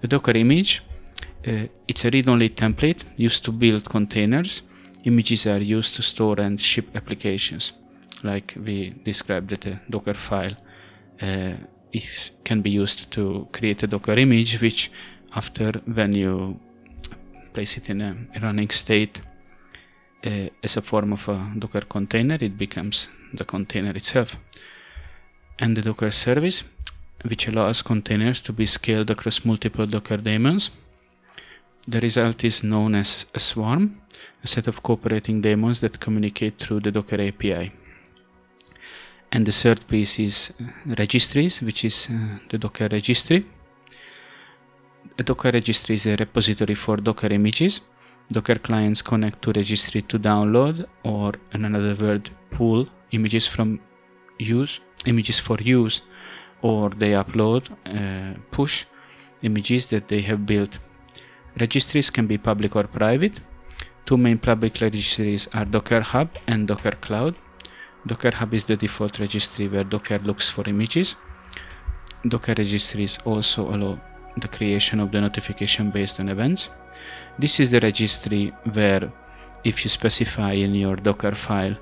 The 0.00 0.08
Docker 0.08 0.32
image 0.32 0.82
uh, 1.46 1.66
it's 1.86 2.04
a 2.04 2.10
read-only 2.10 2.48
template 2.48 3.04
used 3.16 3.44
to 3.44 3.52
build 3.52 3.88
containers. 3.88 4.62
Images 5.04 5.46
are 5.46 5.58
used 5.58 5.94
to 5.96 6.02
store 6.02 6.40
and 6.40 6.58
ship 6.58 6.86
applications, 6.94 7.72
like 8.22 8.54
we 8.56 8.94
described 9.04 9.50
that 9.50 9.66
a 9.66 9.80
Docker 9.90 10.14
file 10.14 10.56
uh, 11.20 11.52
is, 11.92 12.32
can 12.44 12.62
be 12.62 12.70
used 12.70 13.10
to 13.10 13.46
create 13.52 13.82
a 13.82 13.86
Docker 13.86 14.14
image, 14.14 14.60
which 14.62 14.90
after 15.34 15.72
when 15.84 16.14
you 16.14 16.58
place 17.52 17.76
it 17.76 17.90
in 17.90 18.00
a 18.00 18.16
running 18.40 18.70
state 18.70 19.20
uh, 20.24 20.48
as 20.62 20.76
a 20.78 20.82
form 20.82 21.12
of 21.12 21.28
a 21.28 21.52
Docker 21.58 21.82
container, 21.82 22.38
it 22.40 22.56
becomes 22.56 23.08
the 23.34 23.44
container 23.44 23.90
itself. 23.90 24.38
And 25.58 25.76
the 25.76 25.82
Docker 25.82 26.10
service, 26.10 26.64
which 27.28 27.48
allows 27.48 27.82
containers 27.82 28.40
to 28.42 28.52
be 28.52 28.64
scaled 28.64 29.10
across 29.10 29.44
multiple 29.44 29.86
Docker 29.86 30.16
daemons 30.16 30.70
the 31.86 32.00
result 32.00 32.44
is 32.44 32.64
known 32.64 32.94
as 32.94 33.26
a 33.34 33.40
swarm, 33.40 33.94
a 34.42 34.46
set 34.46 34.66
of 34.66 34.82
cooperating 34.82 35.40
daemons 35.40 35.80
that 35.80 36.00
communicate 36.00 36.58
through 36.58 36.80
the 36.80 36.90
Docker 36.90 37.20
API. 37.20 37.72
And 39.32 39.46
the 39.46 39.52
third 39.52 39.86
piece 39.88 40.18
is 40.18 40.52
uh, 40.60 40.94
registries, 40.98 41.60
which 41.60 41.84
is 41.84 42.08
uh, 42.10 42.38
the 42.48 42.58
Docker 42.58 42.88
registry. 42.90 43.44
A 45.18 45.22
Docker 45.22 45.50
registry 45.50 45.96
is 45.96 46.06
a 46.06 46.16
repository 46.16 46.74
for 46.74 46.96
Docker 46.96 47.32
images. 47.32 47.80
Docker 48.30 48.56
clients 48.56 49.02
connect 49.02 49.42
to 49.42 49.52
registry 49.52 50.02
to 50.02 50.18
download 50.18 50.86
or 51.02 51.34
in 51.52 51.64
another 51.64 51.94
word 52.02 52.30
pull 52.50 52.86
images 53.10 53.46
from 53.46 53.78
use 54.38 54.80
images 55.06 55.38
for 55.38 55.58
use 55.60 56.02
or 56.62 56.88
they 56.90 57.10
upload 57.10 57.68
uh, 57.86 58.38
push 58.50 58.86
images 59.42 59.88
that 59.90 60.08
they 60.08 60.22
have 60.22 60.46
built 60.46 60.78
Registries 61.60 62.10
can 62.10 62.26
be 62.26 62.36
public 62.36 62.74
or 62.74 62.84
private. 62.84 63.38
Two 64.06 64.16
main 64.16 64.38
public 64.38 64.80
registries 64.80 65.48
are 65.54 65.64
Docker 65.64 66.00
Hub 66.00 66.28
and 66.48 66.66
Docker 66.66 66.90
Cloud. 67.00 67.36
Docker 68.06 68.32
Hub 68.34 68.52
is 68.52 68.64
the 68.64 68.76
default 68.76 69.18
registry 69.20 69.68
where 69.68 69.84
Docker 69.84 70.18
looks 70.18 70.48
for 70.48 70.68
images. 70.68 71.16
Docker 72.26 72.54
registries 72.58 73.18
also 73.24 73.68
allow 73.74 74.00
the 74.36 74.48
creation 74.48 74.98
of 74.98 75.12
the 75.12 75.20
notification 75.20 75.90
based 75.90 76.18
on 76.18 76.28
events. 76.28 76.70
This 77.38 77.60
is 77.60 77.70
the 77.70 77.80
registry 77.80 78.52
where 78.72 79.12
if 79.62 79.84
you 79.84 79.88
specify 79.88 80.52
in 80.52 80.74
your 80.74 80.96
Docker 80.96 81.32
file, 81.32 81.76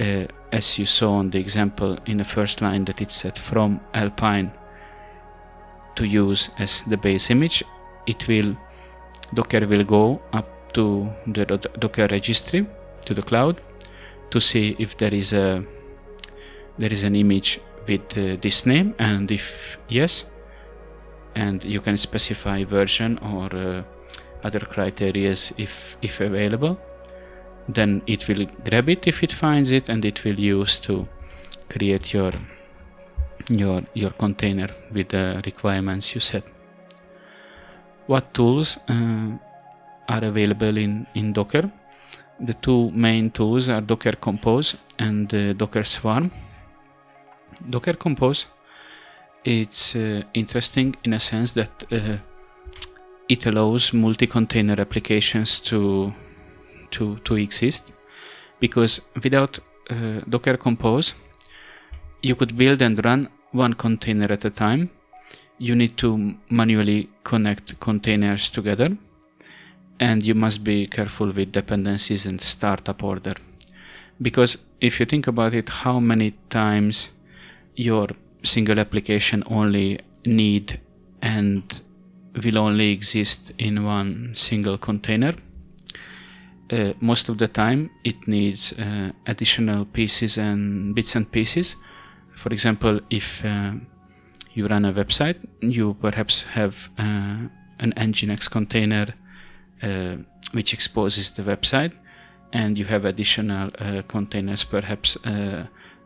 uh, 0.00 0.26
as 0.52 0.78
you 0.78 0.86
saw 0.86 1.14
on 1.14 1.30
the 1.30 1.38
example 1.38 1.98
in 2.06 2.18
the 2.18 2.24
first 2.24 2.60
line 2.60 2.84
that 2.84 3.00
it's 3.00 3.14
set 3.14 3.38
from 3.38 3.80
Alpine 3.94 4.52
to 5.96 6.06
use 6.06 6.50
as 6.58 6.82
the 6.84 6.96
base 6.96 7.30
image, 7.30 7.64
it 8.06 8.28
will 8.28 8.56
Docker 9.34 9.66
will 9.66 9.84
go 9.84 10.20
up 10.32 10.46
to 10.72 11.08
the 11.26 11.44
Docker 11.78 12.06
registry 12.10 12.66
to 13.06 13.14
the 13.14 13.22
cloud 13.22 13.60
to 14.30 14.40
see 14.40 14.76
if 14.78 14.96
there 14.96 15.14
is 15.14 15.32
a 15.32 15.64
there 16.78 16.92
is 16.92 17.02
an 17.02 17.16
image 17.16 17.60
with 17.86 18.16
uh, 18.18 18.36
this 18.40 18.66
name 18.66 18.94
and 18.98 19.30
if 19.30 19.78
yes 19.88 20.26
and 21.34 21.64
you 21.64 21.80
can 21.80 21.96
specify 21.96 22.64
version 22.64 23.18
or 23.18 23.54
uh, 23.54 23.82
other 24.44 24.60
criteria 24.60 25.30
if 25.56 25.96
if 26.02 26.20
available 26.20 26.78
then 27.68 28.02
it 28.06 28.26
will 28.28 28.46
grab 28.64 28.88
it 28.88 29.06
if 29.06 29.22
it 29.22 29.32
finds 29.32 29.70
it 29.72 29.88
and 29.88 30.04
it 30.04 30.24
will 30.24 30.38
use 30.38 30.78
to 30.78 31.06
create 31.68 32.14
your 32.14 32.32
your 33.48 33.82
your 33.94 34.10
container 34.10 34.68
with 34.92 35.08
the 35.08 35.42
requirements 35.44 36.14
you 36.14 36.20
set 36.20 36.44
what 38.08 38.34
tools 38.34 38.78
uh, 38.88 39.30
are 40.08 40.24
available 40.24 40.76
in, 40.76 41.06
in 41.14 41.32
Docker. 41.32 41.70
The 42.40 42.54
two 42.54 42.90
main 42.90 43.30
tools 43.30 43.68
are 43.68 43.80
Docker 43.80 44.12
Compose 44.12 44.76
and 44.98 45.32
uh, 45.32 45.52
Docker 45.52 45.84
Swarm. 45.84 46.30
Docker 47.70 47.94
Compose 47.94 48.46
it's 49.44 49.94
uh, 49.94 50.22
interesting 50.34 50.96
in 51.04 51.12
a 51.12 51.20
sense 51.20 51.52
that 51.52 51.84
it 53.28 53.46
allows 53.46 53.92
multi-container 53.92 54.80
applications 54.80 55.60
to 55.60 56.12
to 56.90 57.18
to 57.24 57.36
exist 57.36 57.92
because 58.60 59.00
without 59.22 59.58
uh, 59.90 60.20
Docker 60.28 60.56
Compose 60.56 61.14
you 62.22 62.34
could 62.34 62.56
build 62.56 62.82
and 62.82 63.02
run 63.04 63.28
one 63.52 63.74
container 63.74 64.32
at 64.32 64.44
a 64.44 64.50
time 64.50 64.90
you 65.58 65.74
need 65.74 65.96
to 65.96 66.36
manually 66.50 67.08
connect 67.24 67.78
containers 67.80 68.50
together 68.50 68.96
and 70.00 70.22
you 70.22 70.34
must 70.34 70.62
be 70.62 70.86
careful 70.86 71.30
with 71.32 71.52
dependencies 71.52 72.26
and 72.26 72.40
startup 72.40 73.02
order 73.02 73.34
because 74.22 74.58
if 74.80 75.00
you 75.00 75.06
think 75.06 75.26
about 75.26 75.54
it 75.54 75.68
how 75.68 75.98
many 75.98 76.32
times 76.48 77.10
your 77.74 78.08
single 78.42 78.78
application 78.78 79.42
only 79.46 79.98
need 80.24 80.80
and 81.22 81.80
will 82.44 82.58
only 82.58 82.90
exist 82.90 83.52
in 83.58 83.84
one 83.84 84.32
single 84.34 84.78
container. 84.78 85.34
Uh, 86.70 86.92
most 87.00 87.28
of 87.28 87.38
the 87.38 87.48
time 87.48 87.90
it 88.04 88.28
needs 88.28 88.72
uh, 88.78 89.10
additional 89.26 89.86
pieces 89.86 90.36
and 90.36 90.94
bits 90.94 91.14
and 91.16 91.30
pieces. 91.32 91.76
For 92.36 92.52
example, 92.52 93.00
if 93.10 93.44
uh, 93.44 93.72
you 94.58 94.66
run 94.66 94.84
a 94.84 94.92
website, 94.92 95.36
you 95.60 95.94
perhaps 95.94 96.42
have 96.42 96.90
uh, 96.98 97.46
an 97.78 97.92
Nginx 97.96 98.50
container 98.50 99.06
uh, 99.82 100.16
which 100.52 100.74
exposes 100.74 101.30
the 101.30 101.42
website, 101.42 101.92
and 102.52 102.76
you 102.76 102.84
have 102.84 103.04
additional 103.04 103.70
uh, 103.78 104.02
containers, 104.08 104.64
perhaps 104.64 105.16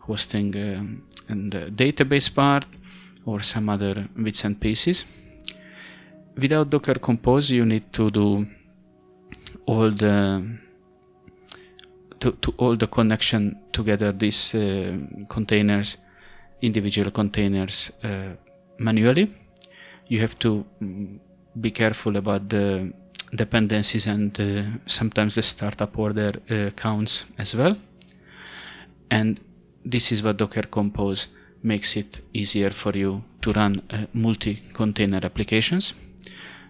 hosting 0.00 0.48
um, 0.56 1.02
the 1.50 1.70
database 1.70 2.28
part 2.34 2.66
or 3.24 3.40
some 3.40 3.68
other 3.70 4.08
bits 4.22 4.44
and 4.44 4.60
pieces. 4.60 5.04
Without 6.36 6.68
Docker 6.68 6.98
Compose, 6.98 7.50
you 7.50 7.64
need 7.64 7.90
to 7.92 8.10
do 8.10 8.46
all 9.64 9.90
the 9.90 10.58
to, 12.20 12.32
to 12.32 12.54
all 12.58 12.76
the 12.76 12.86
connection 12.86 13.58
together 13.72 14.12
these 14.12 14.54
uh, 14.54 14.96
containers 15.28 15.96
individual 16.62 17.10
containers 17.10 17.92
uh, 18.02 18.30
manually. 18.78 19.30
You 20.08 20.20
have 20.20 20.38
to 20.40 20.64
mm, 20.82 21.18
be 21.60 21.70
careful 21.70 22.16
about 22.16 22.48
the 22.48 22.92
dependencies 23.34 24.06
and 24.06 24.38
uh, 24.40 24.62
sometimes 24.86 25.34
the 25.34 25.42
startup 25.42 25.98
order 25.98 26.32
uh, 26.50 26.70
counts 26.70 27.24
as 27.38 27.54
well. 27.54 27.76
And 29.10 29.40
this 29.84 30.12
is 30.12 30.22
what 30.22 30.36
docker 30.36 30.62
compose 30.62 31.28
makes 31.62 31.96
it 31.96 32.20
easier 32.32 32.70
for 32.70 32.96
you 32.96 33.22
to 33.42 33.52
run 33.52 33.82
uh, 33.90 34.06
multi-container 34.12 35.20
applications. 35.22 35.94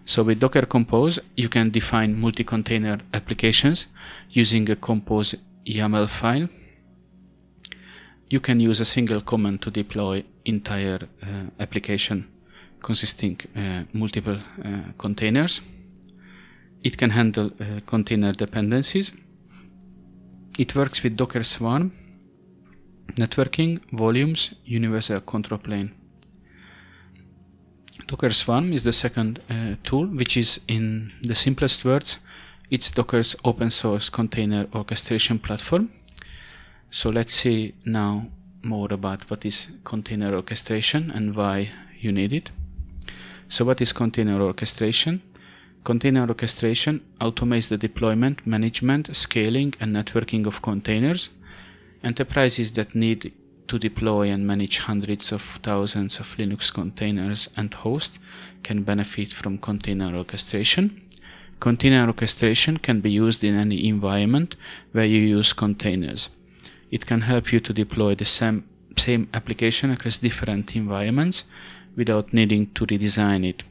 So 0.05 0.23
with 0.23 0.39
Docker 0.39 0.65
Compose, 0.65 1.19
you 1.37 1.47
can 1.47 1.69
define 1.69 2.19
multi-container 2.19 2.99
applications 3.13 3.87
using 4.29 4.69
a 4.69 4.75
Compose 4.75 5.35
YAML 5.65 6.09
file. 6.09 6.49
You 8.33 8.39
can 8.39 8.59
use 8.59 8.79
a 8.79 8.85
single 8.85 9.21
command 9.21 9.61
to 9.61 9.69
deploy 9.69 10.23
entire 10.43 11.07
uh, 11.21 11.27
application 11.59 12.27
consisting 12.81 13.39
uh, 13.55 13.83
multiple 13.93 14.39
uh, 14.65 14.93
containers. 14.97 15.61
It 16.83 16.97
can 16.97 17.11
handle 17.11 17.51
uh, 17.59 17.81
container 17.85 18.33
dependencies. 18.33 19.13
It 20.57 20.75
works 20.75 21.03
with 21.03 21.15
Docker 21.15 21.43
Swarm, 21.43 21.91
networking, 23.19 23.81
volumes, 23.91 24.55
universal 24.65 25.19
control 25.19 25.59
plane. 25.59 25.91
Docker 28.07 28.31
Swarm 28.31 28.73
is 28.73 28.81
the 28.81 28.93
second 28.93 29.41
uh, 29.47 29.75
tool, 29.83 30.07
which 30.07 30.37
is 30.37 30.59
in 30.67 31.11
the 31.21 31.35
simplest 31.35 31.85
words, 31.85 32.17
it's 32.71 32.89
Docker's 32.89 33.35
open 33.45 33.69
source 33.69 34.09
container 34.09 34.65
orchestration 34.73 35.37
platform. 35.37 35.89
So 36.95 37.09
let's 37.09 37.33
see 37.33 37.73
now 37.85 38.27
more 38.61 38.93
about 38.93 39.27
what 39.31 39.43
is 39.45 39.71
container 39.83 40.35
orchestration 40.35 41.09
and 41.09 41.35
why 41.35 41.71
you 41.99 42.11
need 42.11 42.31
it. 42.31 42.51
So 43.49 43.65
what 43.65 43.81
is 43.81 43.91
container 43.91 44.39
orchestration? 44.39 45.23
Container 45.83 46.27
orchestration 46.27 47.01
automates 47.19 47.69
the 47.69 47.79
deployment, 47.79 48.45
management, 48.45 49.15
scaling, 49.15 49.73
and 49.79 49.95
networking 49.95 50.45
of 50.45 50.61
containers. 50.61 51.31
Enterprises 52.03 52.73
that 52.73 52.93
need 52.93 53.33
to 53.67 53.79
deploy 53.79 54.29
and 54.29 54.45
manage 54.45 54.77
hundreds 54.77 55.31
of 55.31 55.41
thousands 55.41 56.19
of 56.19 56.37
Linux 56.37 56.71
containers 56.71 57.49
and 57.57 57.73
hosts 57.73 58.19
can 58.61 58.83
benefit 58.83 59.33
from 59.33 59.57
container 59.57 60.15
orchestration. 60.15 61.01
Container 61.59 62.05
orchestration 62.05 62.77
can 62.77 63.01
be 63.01 63.09
used 63.09 63.43
in 63.43 63.55
any 63.55 63.87
environment 63.87 64.55
where 64.91 65.05
you 65.05 65.21
use 65.21 65.53
containers. 65.53 66.29
It 66.93 67.07
can 67.07 67.21
help 67.21 67.51
you 67.51 67.59
to 67.59 67.73
deploy 67.73 68.13
the 68.13 68.25
same, 68.25 68.65
same 68.95 69.27
application 69.33 69.89
across 69.89 70.19
different 70.19 70.75
environments 70.75 71.45
without 71.95 72.33
needing 72.33 72.71
to 72.75 72.85
redesign 72.85 73.43
it. 73.43 73.63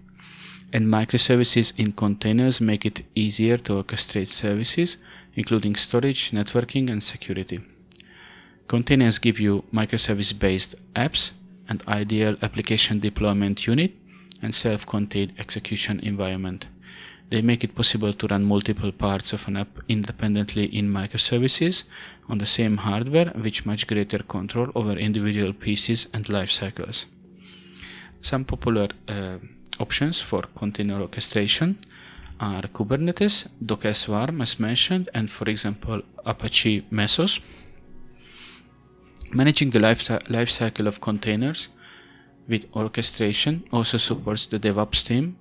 And 0.72 0.88
microservices 0.88 1.72
in 1.78 1.92
containers 1.92 2.61
make 2.61 2.85
it 2.85 3.02
easier 3.14 3.58
to 3.58 3.74
orchestrate 3.74 4.26
services, 4.26 4.96
including 5.37 5.76
storage, 5.76 6.32
networking, 6.32 6.90
and 6.90 7.00
security. 7.00 7.61
Containers 8.66 9.20
give 9.20 9.38
you 9.38 9.62
microservice-based 9.72 10.74
apps, 10.96 11.30
and 11.68 11.85
ideal 11.87 12.35
application 12.42 12.98
deployment 12.98 13.68
unit, 13.68 13.92
and 14.42 14.52
self-contained 14.52 15.32
execution 15.38 16.00
environment. 16.00 16.66
They 17.33 17.40
make 17.40 17.64
it 17.64 17.75
possible 17.75 18.12
to 18.12 18.27
run 18.27 18.45
multiple 18.45 18.92
parts 18.92 19.33
of 19.33 19.49
an 19.49 19.57
app 19.57 19.79
independently 19.88 20.66
in 20.66 20.92
microservices 20.92 21.85
on 22.29 22.37
the 22.37 22.45
same 22.45 22.77
hardware 22.77 23.33
with 23.35 23.64
much 23.64 23.87
greater 23.87 24.18
control 24.18 24.71
over 24.75 24.92
individual 24.92 25.55
pieces 25.55 26.09
and 26.12 26.29
life 26.29 26.51
cycles. 26.51 27.07
Some 28.21 28.45
popular 28.45 28.88
uh, 29.09 29.38
options 29.81 30.21
for 30.21 30.42
container 30.55 31.01
orchestration 31.01 31.79
are 32.38 32.64
Kubernetes, 32.64 33.49
Docker 33.64 33.95
Swarm 33.95 34.42
as 34.42 34.61
mentioned, 34.61 35.09
and 35.14 35.31
for 35.31 35.49
example 35.49 36.03
Apache 36.27 36.83
Mesos. 36.90 37.40
Managing 39.33 39.71
the 39.71 39.81
life, 39.81 40.07
life 40.29 40.51
cycle 40.51 40.87
of 40.87 41.01
containers 41.01 41.71
with 42.47 42.66
orchestration 42.77 43.64
also 43.73 43.97
supports 43.97 44.45
the 44.45 44.59
DevOps 44.59 45.07
team 45.07 45.38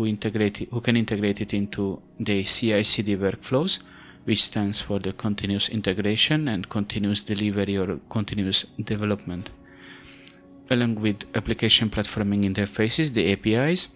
who 0.00 0.06
integrate 0.06 0.62
it, 0.62 0.68
who 0.70 0.80
can 0.80 0.96
integrate 0.96 1.42
it 1.42 1.52
into 1.52 2.00
the 2.18 2.42
CI/CD 2.42 3.16
workflows, 3.16 3.80
which 4.24 4.42
stands 4.42 4.80
for 4.80 4.98
the 4.98 5.12
continuous 5.12 5.68
integration 5.68 6.48
and 6.48 6.70
continuous 6.70 7.20
delivery 7.22 7.76
or 7.76 8.00
continuous 8.08 8.64
development. 8.82 9.50
Along 10.70 10.94
with 10.94 11.18
application 11.34 11.90
platforming 11.90 12.44
interfaces, 12.50 13.12
the 13.12 13.30
APIs, 13.32 13.88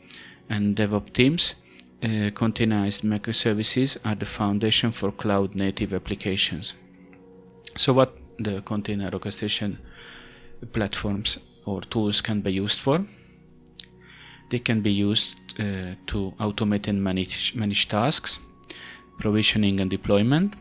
and 0.50 0.76
DevOps 0.76 1.12
teams, 1.14 1.54
uh, 2.02 2.28
containerized 2.42 3.02
microservices 3.02 3.96
are 4.04 4.14
the 4.14 4.26
foundation 4.26 4.90
for 4.92 5.10
cloud 5.10 5.54
native 5.54 5.94
applications. 5.94 6.74
So, 7.76 7.94
what 7.94 8.18
the 8.38 8.60
container 8.60 9.08
orchestration 9.10 9.78
platforms 10.72 11.38
or 11.64 11.80
tools 11.80 12.20
can 12.20 12.42
be 12.42 12.52
used 12.52 12.80
for. 12.80 13.06
They 14.50 14.58
can 14.58 14.82
be 14.82 14.92
used 14.92 15.36
uh, 15.58 15.94
to 16.06 16.32
automate 16.40 16.88
and 16.88 17.02
manage, 17.02 17.54
manage 17.54 17.88
tasks, 17.88 18.38
provisioning 19.18 19.80
and 19.80 19.90
deployment, 19.90 20.54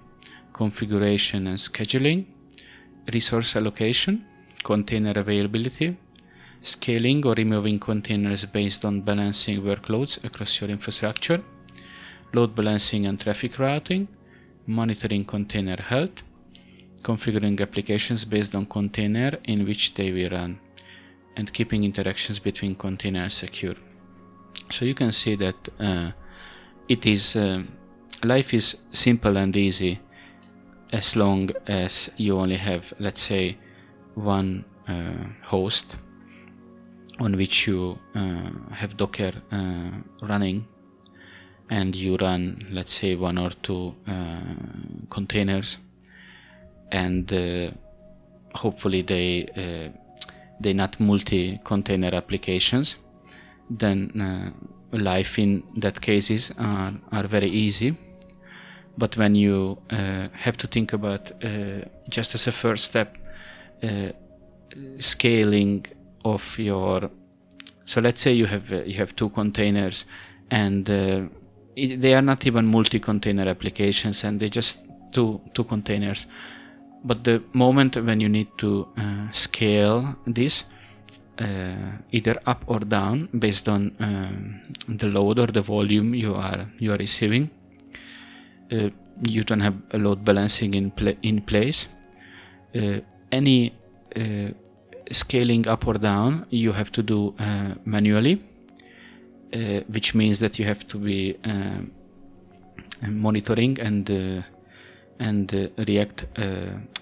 configuration 0.54 1.48
and 1.48 1.58
scheduling, 1.58 2.26
resource 3.12 3.56
allocation, 3.56 4.24
container 4.64 5.14
availability, 5.16 5.98
scaling 6.62 7.26
or 7.26 7.34
removing 7.34 7.80
containers 7.80 8.46
based 8.46 8.86
on 8.86 9.02
balancing 9.02 9.62
workloads 9.62 10.24
across 10.24 10.62
your 10.62 10.70
infrastructure, 10.70 11.42
load 12.34 12.56
balancing 12.56 13.06
and 13.06 13.20
traffic 13.20 13.60
routing, 13.60 14.08
monitoring 14.66 15.26
container 15.26 15.82
health, 15.82 16.24
configuring 17.02 17.60
applications 17.60 18.24
based 18.24 18.56
on 18.56 18.66
container 18.66 19.38
in 19.44 19.66
which 19.66 19.94
they 19.96 20.12
will 20.12 20.30
run, 20.30 20.60
and 21.36 21.52
keeping 21.52 21.84
interactions 21.84 22.40
between 22.40 22.76
containers 22.76 23.34
secure. 23.34 23.76
So 24.70 24.86
you 24.86 24.96
can 24.96 25.12
see 25.12 25.36
that 25.36 25.70
uh, 25.80 26.12
it 26.88 27.06
is 27.06 27.36
uh, 27.36 27.64
life 28.24 28.54
is 28.54 28.78
simple 28.92 29.38
and 29.38 29.56
easy 29.56 30.00
as 30.92 31.16
long 31.16 31.50
as 31.68 32.10
you 32.18 32.38
only 32.40 32.58
have, 32.58 32.94
let's 33.00 33.22
say, 33.22 33.58
one 34.16 34.64
uh, 34.88 35.26
host 35.44 35.98
on 37.20 37.38
which 37.38 37.68
you 37.68 37.98
uh, 38.16 38.50
have 38.72 38.98
Docker 38.98 39.32
uh, 39.52 39.92
running 40.28 40.66
and 41.70 41.96
you 41.96 42.18
run, 42.18 42.68
let's 42.72 42.94
say, 42.94 43.16
one 43.16 43.38
or 43.38 43.50
two 43.50 43.96
uh, 44.08 44.40
containers 45.10 45.78
and 46.92 47.74
hopefully 48.54 49.02
they 49.02 49.92
they 50.60 50.74
not 50.74 51.00
multi-container 51.00 52.14
applications 52.14 52.98
then 53.80 54.22
uh, 54.22 54.98
life 54.98 55.40
in 55.40 55.64
that 55.78 56.02
cases 56.02 56.52
are, 56.58 56.94
are 57.12 57.28
very 57.28 57.50
easy. 57.50 57.96
But 58.98 59.18
when 59.18 59.36
you 59.36 59.80
uh, 59.90 60.28
have 60.34 60.58
to 60.58 60.68
think 60.68 60.94
about 60.94 61.32
uh, 61.44 61.86
just 62.10 62.36
as 62.36 62.48
a 62.48 62.52
first 62.52 62.86
step 62.86 63.18
uh, 63.82 64.12
scaling 65.00 65.86
of 66.24 66.58
your 66.58 67.10
so 67.86 68.00
let's 68.00 68.22
say 68.22 68.32
you 68.32 68.46
have 68.46 68.72
you 68.88 68.94
have 68.94 69.16
two 69.16 69.30
containers 69.30 70.06
and 70.52 70.88
it, 71.76 72.02
they 72.02 72.14
are 72.14 72.22
not 72.22 72.46
even 72.46 72.66
multi-container 72.66 73.48
applications 73.48 74.24
and 74.24 74.40
they 74.40 74.50
just 74.50 74.80
two 75.12 75.42
two 75.54 75.64
containers. 75.64 76.28
But 77.04 77.24
the 77.24 77.44
moment 77.54 77.98
when 77.98 78.22
you 78.22 78.30
need 78.30 78.48
to 78.60 78.88
uh, 78.98 79.32
scale 79.32 80.16
this 80.26 80.64
uh, 80.64 80.83
either 81.40 82.40
up 82.46 82.64
or 82.68 82.80
down 82.80 83.28
based 83.38 83.68
on 83.68 83.96
um, 84.00 84.62
the 84.88 85.08
load 85.08 85.40
or 85.40 85.48
the 85.48 85.62
volume 85.62 86.14
you 86.14 86.34
are 86.34 86.68
you 86.80 86.92
are 86.92 86.98
receiving. 86.98 87.50
Uh, 88.72 88.90
you 89.28 89.44
don't 89.44 89.60
have 89.60 89.76
a 89.92 89.98
load 89.98 90.24
balancing 90.24 90.74
in 90.74 90.92
in 91.22 91.42
place. 91.42 91.96
Uh, 92.76 93.00
any 93.32 93.74
uh, 94.16 94.50
scaling 95.12 95.68
up 95.68 95.88
or 95.88 95.96
down 95.96 96.46
you 96.50 96.72
have 96.72 96.92
to 96.92 97.04
do 97.04 97.34
uh, 97.40 97.74
manually, 97.86 98.42
uh, 99.54 99.82
which 99.90 100.16
means 100.16 100.40
that 100.40 100.58
you 100.58 100.66
have 100.66 100.88
to 100.88 100.98
be 100.98 101.38
monitoring 103.08 103.80
and 103.80 104.10
and 105.20 105.72
react 105.78 106.26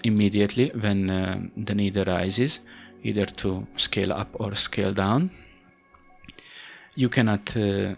immediately 0.04 0.70
when 0.80 1.06
the 1.56 1.74
need 1.74 1.96
arises 1.96 2.60
either 3.02 3.26
to 3.26 3.66
scale 3.76 4.12
up 4.12 4.28
or 4.34 4.54
scale 4.54 4.92
down. 4.92 5.30
You 6.94 7.08
cannot 7.08 7.56
uh, 7.56 7.60
uh, 7.60 7.94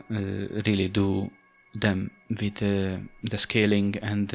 really 0.66 0.88
do 0.88 1.30
them 1.74 2.10
with 2.28 2.62
uh, 2.62 2.98
the 3.22 3.38
scaling 3.38 3.96
and 4.00 4.28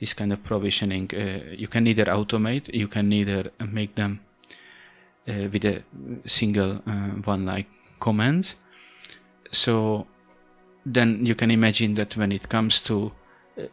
this 0.00 0.14
kind 0.14 0.32
of 0.32 0.42
provisioning. 0.42 1.10
you 1.56 1.68
can 1.68 1.84
neither 1.84 2.06
automate, 2.06 2.72
you 2.72 2.88
can 2.88 3.08
neither 3.08 3.50
make 3.70 3.94
them 3.94 4.20
with 5.26 5.64
a 5.64 5.82
single 6.24 6.76
one 7.24 7.44
like 7.44 7.66
commands. 8.00 8.56
So 9.50 10.06
then 10.86 11.26
you 11.26 11.34
can 11.34 11.50
imagine 11.50 11.94
that 11.94 12.16
when 12.16 12.32
it 12.32 12.48
comes 12.48 12.80
to 12.80 13.12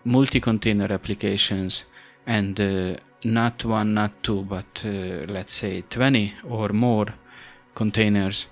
multi-container 0.03 0.91
applications 0.91 1.85
and 2.27 2.59
uh, 2.59 2.97
not 3.23 3.65
one, 3.65 3.93
not 3.93 4.23
two, 4.23 4.43
but 4.43 4.83
uh, 4.85 5.25
let's 5.31 5.53
say 5.53 5.81
20 5.89 6.33
or 6.49 6.69
more 6.69 7.07
containers, 7.75 8.47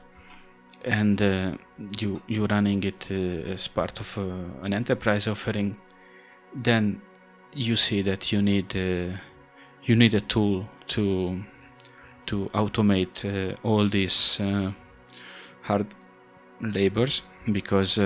and 0.84 1.22
uh, 1.22 1.52
you 2.00 2.22
you 2.28 2.46
running 2.46 2.84
it 2.84 3.08
uh, 3.12 3.54
as 3.54 3.68
part 3.68 4.00
of 4.00 4.18
uh, 4.18 4.22
an 4.64 4.74
enterprise 4.74 5.28
offering, 5.28 5.76
then 6.54 7.02
you 7.54 7.76
see 7.76 8.02
that 8.02 8.32
you 8.32 8.42
need 8.42 8.76
uh, 8.76 9.16
you 9.84 9.96
need 9.96 10.14
a 10.14 10.22
tool 10.22 10.68
to 10.88 11.42
to 12.26 12.50
automate 12.54 13.24
uh, 13.26 13.56
all 13.64 13.88
these 13.88 14.42
hard 15.62 15.88
labors 16.62 17.22
because 17.52 17.98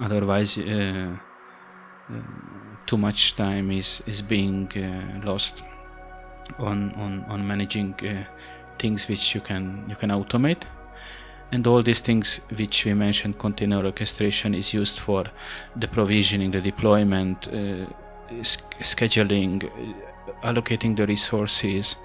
otherwise 0.00 0.58
too 2.86 2.98
much 2.98 3.36
time 3.36 3.70
is 3.70 4.02
is 4.06 4.22
being 4.22 4.70
uh, 4.76 5.26
lost 5.26 5.62
on 6.58 6.92
on 6.94 7.24
on 7.28 7.46
managing 7.46 7.94
uh, 8.02 8.24
things 8.78 9.08
which 9.08 9.34
you 9.34 9.40
can 9.40 9.84
you 9.88 9.96
can 9.96 10.10
automate. 10.10 10.62
And 11.52 11.66
all 11.66 11.82
these 11.82 12.00
things 12.00 12.40
which 12.56 12.84
we 12.84 12.94
mentioned 12.94 13.38
container 13.38 13.84
orchestration 13.84 14.54
is 14.54 14.72
used 14.72 15.00
for 15.00 15.24
the 15.76 15.88
provisioning 15.88 16.52
the 16.52 16.60
deployment 16.60 17.48
uh, 17.48 17.86
scheduling 18.82 19.64
uh, 19.64 20.48
allocating 20.48 20.96
the 20.96 21.06
resources 21.06 21.96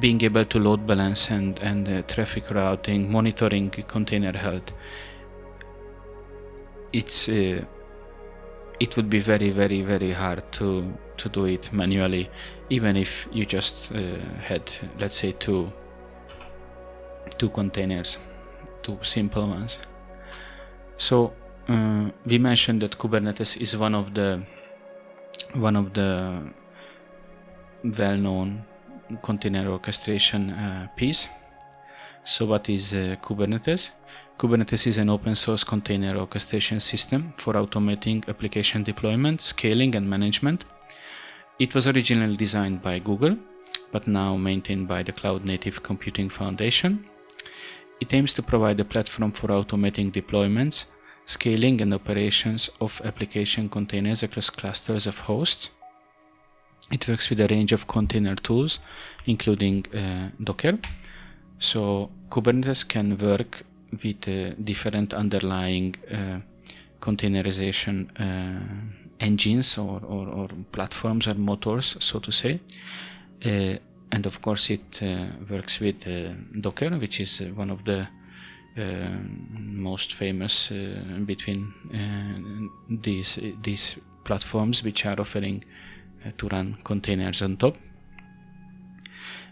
being 0.00 0.22
able 0.22 0.44
to 0.44 0.58
load 0.58 0.86
balance 0.86 1.30
and 1.30 1.58
and 1.60 1.88
uh, 1.88 2.02
traffic 2.02 2.50
routing 2.50 3.10
monitoring 3.10 3.70
container 3.70 4.36
health. 4.36 4.72
It's 6.92 7.28
uh, 7.28 7.64
it 8.80 8.96
would 8.96 9.08
be 9.08 9.20
very 9.20 9.50
very 9.50 9.82
very 9.82 10.12
hard 10.12 10.42
to 10.52 10.92
to 11.16 11.28
do 11.28 11.44
it 11.46 11.72
manually 11.72 12.28
even 12.70 12.96
if 12.96 13.28
you 13.32 13.44
just 13.46 13.92
uh, 13.92 14.18
had 14.40 14.62
let's 14.98 15.16
say 15.16 15.32
two 15.32 15.72
two 17.38 17.48
containers 17.50 18.18
two 18.82 18.98
simple 19.02 19.46
ones 19.48 19.80
so 20.96 21.32
uh, 21.68 22.08
we 22.26 22.38
mentioned 22.38 22.82
that 22.82 22.98
kubernetes 22.98 23.56
is 23.60 23.76
one 23.76 23.94
of 23.94 24.14
the 24.14 24.42
one 25.54 25.76
of 25.76 25.92
the 25.94 26.42
well-known 27.84 28.64
container 29.22 29.68
orchestration 29.70 30.50
uh, 30.50 30.88
piece 30.96 31.28
so 32.26 32.44
what 32.44 32.68
is 32.68 32.92
uh, 32.92 33.14
Kubernetes? 33.22 33.92
Kubernetes 34.38 34.86
is 34.86 34.98
an 34.98 35.08
open 35.08 35.34
source 35.34 35.64
container 35.64 36.14
orchestration 36.18 36.78
system 36.78 37.32
for 37.38 37.54
automating 37.54 38.28
application 38.28 38.82
deployment, 38.82 39.40
scaling 39.40 39.96
and 39.96 40.08
management. 40.10 40.66
It 41.58 41.74
was 41.74 41.86
originally 41.86 42.36
designed 42.36 42.82
by 42.82 42.98
Google, 42.98 43.38
but 43.92 44.06
now 44.06 44.36
maintained 44.36 44.88
by 44.88 45.02
the 45.02 45.12
Cloud 45.12 45.46
Native 45.46 45.82
Computing 45.82 46.28
Foundation. 46.28 47.02
It 47.98 48.12
aims 48.12 48.34
to 48.34 48.42
provide 48.42 48.78
a 48.78 48.84
platform 48.84 49.32
for 49.32 49.48
automating 49.48 50.12
deployments, 50.12 50.84
scaling 51.24 51.80
and 51.80 51.94
operations 51.94 52.68
of 52.78 53.00
application 53.06 53.70
containers 53.70 54.22
across 54.22 54.50
clusters 54.50 55.06
of 55.06 55.18
hosts. 55.20 55.70
It 56.92 57.08
works 57.08 57.30
with 57.30 57.40
a 57.40 57.48
range 57.48 57.72
of 57.72 57.86
container 57.86 58.34
tools, 58.34 58.80
including 59.24 59.86
uh, 59.94 60.28
Docker, 60.44 60.78
so 61.58 62.10
Kubernetes 62.28 62.86
can 62.86 63.16
work 63.16 63.64
with 63.92 64.28
uh, 64.28 64.54
different 64.62 65.14
underlying 65.14 65.94
uh, 66.12 66.38
containerization 67.00 68.08
uh, 68.20 68.60
engines 69.20 69.78
or, 69.78 70.00
or, 70.04 70.28
or, 70.28 70.48
platforms 70.72 71.26
or 71.26 71.34
motors, 71.34 71.96
so 72.00 72.18
to 72.18 72.32
say. 72.32 72.60
Uh, 73.44 73.76
and 74.12 74.26
of 74.26 74.40
course, 74.42 74.70
it 74.70 75.02
uh, 75.02 75.26
works 75.50 75.80
with 75.80 76.06
Docker, 76.60 76.90
which 76.90 77.20
is 77.20 77.40
one 77.54 77.70
of 77.70 77.84
the 77.84 78.06
most 79.58 80.12
famous 80.14 80.70
between 81.24 81.72
these 82.90 83.40
these 83.62 83.96
platforms, 84.22 84.84
which 84.84 85.06
are 85.06 85.18
offering 85.18 85.64
to 86.36 86.48
run 86.48 86.76
containers 86.84 87.42
on 87.42 87.56
top. 87.56 87.76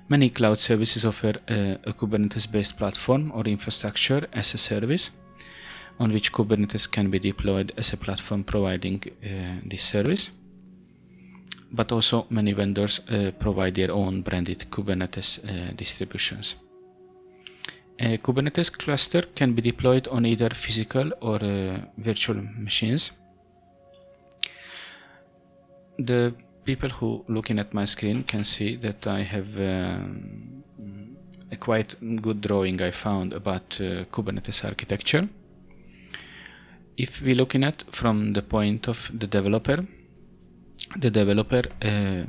Many 0.08 0.28
cloud 0.30 0.58
services 0.58 1.04
offer 1.04 1.32
a, 1.48 1.78
a 1.84 1.92
Kubernetes 1.92 2.50
based 2.50 2.76
platform 2.76 3.32
or 3.34 3.44
infrastructure 3.44 4.28
as 4.32 4.54
a 4.54 4.58
service 4.58 5.10
on 5.98 6.12
which 6.12 6.32
Kubernetes 6.32 6.90
can 6.90 7.10
be 7.10 7.18
deployed 7.18 7.72
as 7.76 7.92
a 7.92 7.96
platform 7.96 8.44
providing 8.44 9.02
uh, 9.24 9.60
this 9.64 9.82
service. 9.82 10.30
But 11.72 11.90
also, 11.90 12.26
many 12.30 12.52
vendors 12.52 13.00
uh, 13.08 13.30
provide 13.38 13.74
their 13.74 13.90
own 13.90 14.22
branded 14.22 14.66
Kubernetes 14.70 15.38
uh, 15.38 15.72
distributions. 15.72 16.56
A 17.98 18.18
Kubernetes 18.18 18.70
cluster 18.70 19.22
can 19.34 19.54
be 19.54 19.62
deployed 19.62 20.06
on 20.08 20.26
either 20.26 20.50
physical 20.50 21.12
or 21.20 21.42
uh, 21.42 21.78
virtual 21.96 22.42
machines. 22.58 23.12
The 25.98 26.34
people 26.64 26.88
who 26.88 27.24
looking 27.28 27.58
at 27.58 27.74
my 27.74 27.84
screen 27.84 28.24
can 28.24 28.44
see 28.44 28.76
that 28.76 29.06
I 29.06 29.22
have 29.22 29.58
um, 29.58 30.64
a 31.50 31.56
quite 31.56 31.94
good 32.22 32.40
drawing 32.40 32.80
I 32.82 32.90
found 32.90 33.32
about 33.32 33.80
uh, 33.80 34.04
Kubernetes 34.12 34.64
architecture. 34.64 35.28
If 36.96 37.22
we 37.22 37.34
looking 37.34 37.64
at 37.64 37.84
from 37.90 38.32
the 38.32 38.42
point 38.42 38.88
of 38.88 39.10
the 39.12 39.26
developer, 39.26 39.84
the 40.96 41.10
developer 41.10 41.62
uh, 41.82 42.24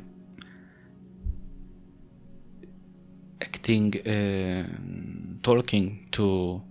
acting, 3.40 3.94
uh, 4.06 4.64
talking 5.42 6.08
to 6.12 6.62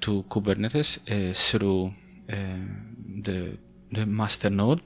to 0.00 0.24
Kubernetes 0.28 0.98
uh, 0.98 1.32
through 1.32 1.92
uh, 2.30 2.36
the 3.24 3.56
the 3.92 4.06
master 4.06 4.50
node 4.50 4.80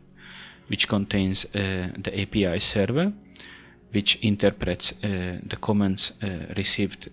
which 0.73 0.89
contains 0.89 1.45
uh, 1.55 1.89
the 1.99 2.23
API 2.23 2.59
server, 2.59 3.13
which 3.91 4.19
interprets 4.23 4.95
uh, 5.05 5.39
the 5.47 5.57
commands 5.57 6.13
uh, 6.23 6.55
received 6.57 7.11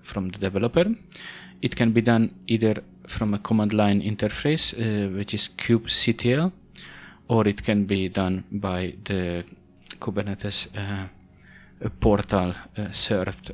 from 0.00 0.30
the 0.30 0.38
developer. 0.38 0.86
It 1.60 1.76
can 1.76 1.92
be 1.92 2.00
done 2.00 2.30
either 2.46 2.82
from 3.06 3.34
a 3.34 3.38
command 3.38 3.74
line 3.74 4.00
interface, 4.00 4.72
which 5.14 5.34
is 5.34 5.50
kubectl, 5.58 6.52
or 7.28 7.46
it 7.46 7.62
can 7.62 7.84
be 7.84 8.08
done 8.08 8.44
by 8.50 8.94
the 9.04 9.44
Kubernetes 10.00 10.68
portal 12.00 12.54
served 12.92 13.52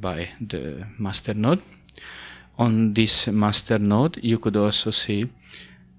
by 0.00 0.28
the 0.40 0.86
master 0.98 1.32
node 1.34 1.62
on 2.58 2.92
this 2.92 3.28
master 3.28 3.78
node 3.78 4.18
you 4.22 4.38
could 4.38 4.56
also 4.56 4.90
see 4.90 5.30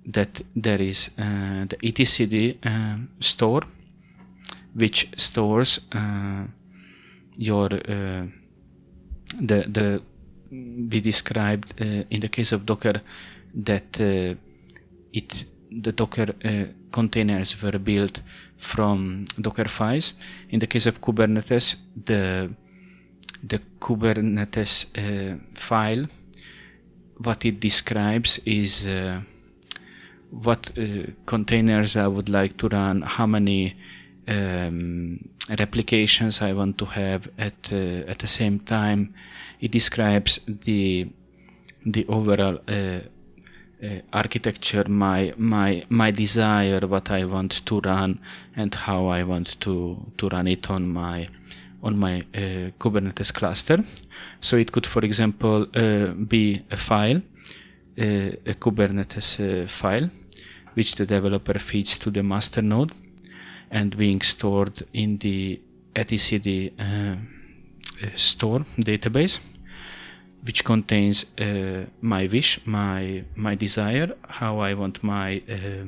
that 0.06 0.42
there 0.56 0.82
is 0.82 1.12
uh, 1.18 1.66
the 1.70 1.78
etcd 1.84 2.58
uh, 2.66 2.98
store 3.20 3.62
which 4.74 5.10
stores 5.18 5.80
uh, 5.92 6.46
your 7.38 7.74
uh, 7.74 8.26
the 9.40 9.66
the 9.68 10.02
we 10.52 11.00
described 11.00 11.74
uh, 11.80 12.04
in 12.10 12.20
the 12.20 12.30
case 12.30 12.52
of 12.52 12.66
docker 12.66 13.02
that 13.54 14.00
uh, 14.02 14.36
it 15.14 15.46
the 15.72 15.92
docker 15.92 16.34
containers 16.92 17.62
were 17.62 17.78
built 17.78 18.24
from 18.58 19.26
docker 19.40 19.66
files. 19.66 20.14
In 20.50 20.60
the 20.60 20.66
case 20.66 20.88
of 20.88 21.00
kubernetes 21.00 21.76
the 22.06 22.50
the 23.48 23.60
Kubernetes 23.80 24.88
file, 25.54 26.08
what 27.18 27.46
it 27.46 27.60
describes 27.60 28.40
is 28.46 28.88
what 30.32 30.72
uh, 30.78 31.12
containers 31.26 31.96
I 31.96 32.08
would 32.08 32.30
like 32.30 32.58
to 32.58 32.68
run, 32.68 33.02
how 33.02 33.26
many 33.26 33.76
um, 34.28 35.30
replications 35.58 36.42
I 36.42 36.54
want 36.54 36.78
to 36.78 36.86
have 36.86 37.30
at 37.38 37.72
uh, 37.74 38.10
at 38.12 38.20
the 38.20 38.28
same 38.28 38.60
time. 38.60 39.14
It 39.60 39.72
describes 39.72 40.40
the 40.48 41.08
the 41.86 42.06
overall 42.08 42.60
uh, 42.68 43.00
uh, 43.84 44.02
architecture, 44.14 44.86
my 44.88 45.34
my 45.38 45.84
my 45.90 46.12
desire, 46.12 46.82
what 46.82 47.10
I 47.10 47.26
want 47.26 47.66
to 47.66 47.80
run, 47.80 48.20
and 48.56 48.74
how 48.76 49.08
I 49.08 49.24
want 49.24 49.60
to 49.62 49.98
to 50.18 50.30
run 50.30 50.48
it 50.48 50.70
on 50.70 50.90
my 50.90 51.28
on 51.82 51.98
my 51.98 52.20
uh, 52.36 52.72
Kubernetes 52.78 53.34
cluster. 53.34 53.84
So 54.42 54.58
it 54.58 54.72
could, 54.72 54.86
for 54.86 55.04
example, 55.06 55.68
uh, 55.76 56.08
be 56.08 56.62
a 56.72 56.78
file, 56.78 57.22
a 58.00 58.54
Kubernetes 58.54 59.40
uh, 59.40 59.68
file, 59.68 60.10
which 60.74 60.96
the 60.96 61.06
developer 61.06 61.60
feeds 61.60 62.00
to 62.00 62.10
the 62.12 62.24
master 62.24 62.62
node, 62.62 62.94
and 63.72 63.98
being 63.98 64.22
stored 64.22 64.84
in 64.94 65.18
the 65.18 65.60
etcd 65.96 66.72
store 68.16 68.60
database 68.60 69.40
which 70.44 70.64
contains 70.64 71.26
uh, 71.40 71.86
my 72.02 72.28
wish, 72.28 72.66
my 72.66 73.24
my 73.36 73.56
desire, 73.56 74.16
how 74.28 74.60
I 74.60 74.74
want 74.74 75.04
my 75.04 75.42
uh, 75.50 75.86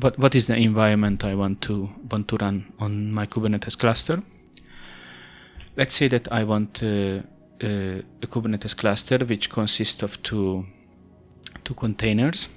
what 0.00 0.18
what 0.18 0.34
is 0.34 0.46
the 0.46 0.56
environment 0.56 1.24
I 1.24 1.34
want 1.34 1.60
to 1.62 1.88
want 2.10 2.28
to 2.28 2.36
run 2.36 2.72
on 2.78 3.12
my 3.12 3.26
Kubernetes 3.26 3.78
cluster. 3.78 4.22
Let's 5.76 5.94
say 5.94 6.08
that 6.08 6.30
I 6.30 6.44
want 6.44 6.82
uh, 6.82 6.86
uh 6.86 8.02
a 8.22 8.26
Kubernetes 8.26 8.76
cluster 8.76 9.18
which 9.24 9.50
consists 9.50 10.02
of 10.02 10.22
two 10.22 10.66
two 11.64 11.74
containers. 11.74 12.48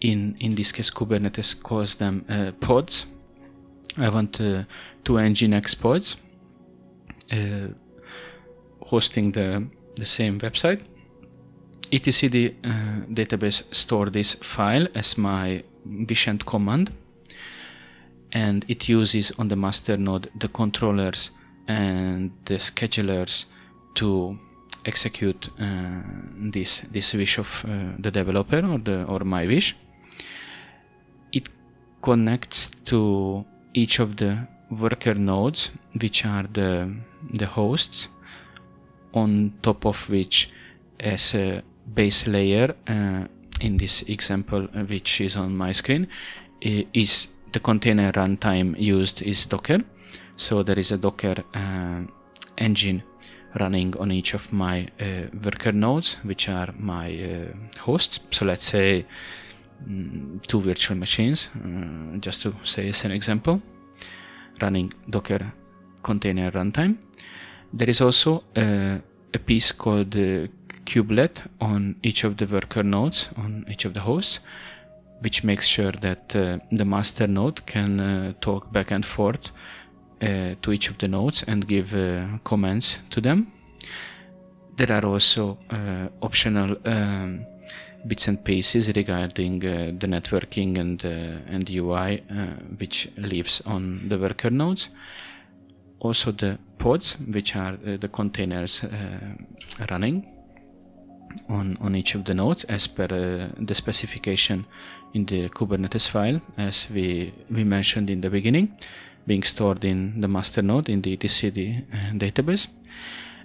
In 0.00 0.36
in 0.40 0.54
this 0.54 0.72
case, 0.72 0.90
Kubernetes 0.90 1.54
calls 1.62 1.94
them 1.96 2.24
uh, 2.28 2.52
pods. 2.60 3.06
I 3.98 4.08
want 4.08 4.40
uh, 4.40 4.64
two 5.04 5.14
Nginx 5.14 5.80
pods 5.80 6.16
hosting 8.92 9.32
the 9.32 9.66
the 9.96 10.06
same 10.06 10.38
website. 10.38 10.80
etcd 11.90 12.54
uh, 12.64 13.14
database 13.14 13.62
store 13.74 14.10
this 14.10 14.34
file 14.34 14.86
as 14.94 15.18
my 15.18 15.62
Vishent 15.84 16.44
command 16.46 16.90
and 18.32 18.64
it 18.68 18.88
uses 18.88 19.32
on 19.38 19.48
the 19.48 19.56
master 19.56 19.98
node 19.98 20.30
the 20.40 20.48
controllers 20.48 21.30
and 21.68 22.30
the 22.44 22.58
schedulers 22.58 23.46
to 23.94 24.38
execute 24.84 25.50
uh, 25.60 26.02
this 26.52 26.82
this 26.92 27.14
wish 27.14 27.38
of 27.38 27.64
uh, 27.64 27.92
the 27.98 28.10
developer 28.10 28.64
or 28.66 28.78
the 28.78 29.04
or 29.04 29.20
my 29.20 29.46
wish. 29.46 29.76
It 31.32 31.48
connects 32.00 32.70
to 32.84 33.44
each 33.74 33.98
of 34.00 34.16
the 34.16 34.48
worker 34.70 35.14
nodes 35.14 35.70
which 36.00 36.24
are 36.26 36.44
the 36.52 36.90
the 37.38 37.46
hosts 37.46 38.08
on 39.14 39.52
top 39.62 39.84
of 39.86 40.10
which 40.10 40.50
as 40.98 41.34
a 41.34 41.62
base 41.94 42.26
layer 42.26 42.74
uh, 42.88 43.26
in 43.60 43.76
this 43.76 44.02
example 44.02 44.68
uh, 44.74 44.84
which 44.84 45.20
is 45.20 45.36
on 45.36 45.56
my 45.56 45.72
screen 45.72 46.08
is 46.60 47.28
the 47.52 47.60
container 47.60 48.12
runtime 48.12 48.78
used 48.78 49.22
is 49.22 49.46
docker. 49.46 49.80
So 50.36 50.62
there 50.62 50.78
is 50.78 50.92
a 50.92 50.96
docker 50.96 51.44
uh, 51.54 52.00
engine 52.56 53.02
running 53.58 53.96
on 53.98 54.10
each 54.10 54.34
of 54.34 54.52
my 54.52 54.88
uh, 55.00 55.28
worker 55.44 55.72
nodes 55.72 56.16
which 56.24 56.48
are 56.48 56.72
my 56.78 57.08
uh, 57.12 57.80
hosts. 57.80 58.20
So 58.30 58.46
let's 58.46 58.64
say 58.64 59.04
mm, 59.86 60.44
two 60.46 60.60
virtual 60.60 60.96
machines 60.96 61.50
uh, 61.56 62.16
just 62.18 62.42
to 62.42 62.54
say 62.64 62.88
as 62.88 63.04
an 63.04 63.12
example 63.12 63.60
running 64.60 64.92
docker 65.10 65.52
container 66.02 66.50
runtime. 66.50 66.96
There 67.72 67.88
is 67.88 68.00
also 68.00 68.44
a, 68.56 69.00
piece 69.46 69.72
called 69.72 70.14
uh, 70.14 70.46
kubelet 70.84 71.42
on 71.60 71.96
each 72.02 72.24
of 72.24 72.36
the 72.36 72.46
worker 72.46 72.82
nodes 72.82 73.30
on 73.36 73.64
each 73.68 73.86
of 73.86 73.94
the 73.94 74.00
hosts 74.00 74.40
which 75.20 75.44
makes 75.44 75.66
sure 75.66 75.92
that 75.92 76.36
uh, 76.36 76.58
the 76.70 76.84
master 76.84 77.26
node 77.26 77.64
can 77.64 78.00
uh, 78.00 78.32
talk 78.40 78.72
back 78.72 78.90
and 78.90 79.06
forth 79.06 79.52
to 80.22 80.72
each 80.72 80.88
of 80.88 80.98
the 80.98 81.08
nodes 81.08 81.42
and 81.48 81.66
give 81.66 81.94
uh, 81.94 82.38
commands 82.44 83.00
to 83.10 83.20
them. 83.20 83.46
There 84.76 84.92
are 84.92 85.04
also 85.04 85.58
uh, 85.70 86.08
optional 86.22 86.76
um, 86.84 87.44
bits 88.06 88.28
and 88.28 88.44
pieces 88.44 88.88
regarding 88.94 89.60
the 89.60 90.06
networking 90.06 90.78
and 90.78 91.04
and 91.04 91.68
UI 91.68 92.22
which 92.78 93.08
lives 93.16 93.62
on 93.66 94.08
the 94.08 94.18
worker 94.18 94.50
nodes. 94.50 94.90
Also 96.00 96.32
the 96.32 96.58
pods, 96.78 97.16
which 97.32 97.54
are 97.54 97.78
uh, 97.86 97.96
the 97.96 98.08
containers 98.08 98.82
uh, 98.84 98.88
running 99.90 100.26
on, 101.48 101.76
on 101.80 101.94
each 101.94 102.16
of 102.16 102.24
the 102.24 102.34
nodes 102.34 102.64
as 102.64 102.88
per 102.88 103.04
uh, 103.04 103.64
the 103.64 103.74
specification 103.74 104.66
in 105.14 105.26
the 105.26 105.48
Kubernetes 105.48 106.08
file, 106.08 106.40
as 106.58 106.90
we, 106.90 107.32
we 107.50 107.64
mentioned 107.64 108.10
in 108.10 108.20
the 108.20 108.30
beginning, 108.30 108.76
being 109.26 109.42
stored 109.42 109.84
in 109.84 110.20
the 110.20 110.28
master 110.28 110.62
node 110.62 110.88
in 110.88 111.02
the 111.02 111.16
etcd 111.16 111.84
database. 112.18 112.68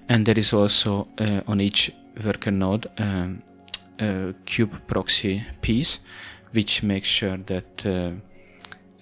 And 0.10 0.26
there 0.26 0.40
is 0.40 0.54
also 0.54 1.08
on 1.48 1.62
each 1.62 1.92
worker 2.24 2.52
node 2.52 2.88
um, 2.98 3.44
a 4.00 4.34
kube 4.46 4.88
proxy 4.88 5.44
piece, 5.62 6.00
which 6.52 6.84
makes 6.84 7.08
sure 7.08 7.38
that 7.38 7.86
uh, 7.86 8.12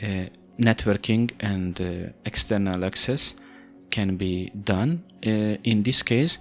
uh, 0.03 0.25
networking 0.59 1.31
and 1.39 1.79
uh, 1.79 2.11
external 2.25 2.85
access 2.85 3.35
can 3.89 4.17
be 4.17 4.51
done. 4.63 5.03
Uh, 5.25 5.57
in 5.63 5.83
this 5.83 6.03
case, 6.03 6.39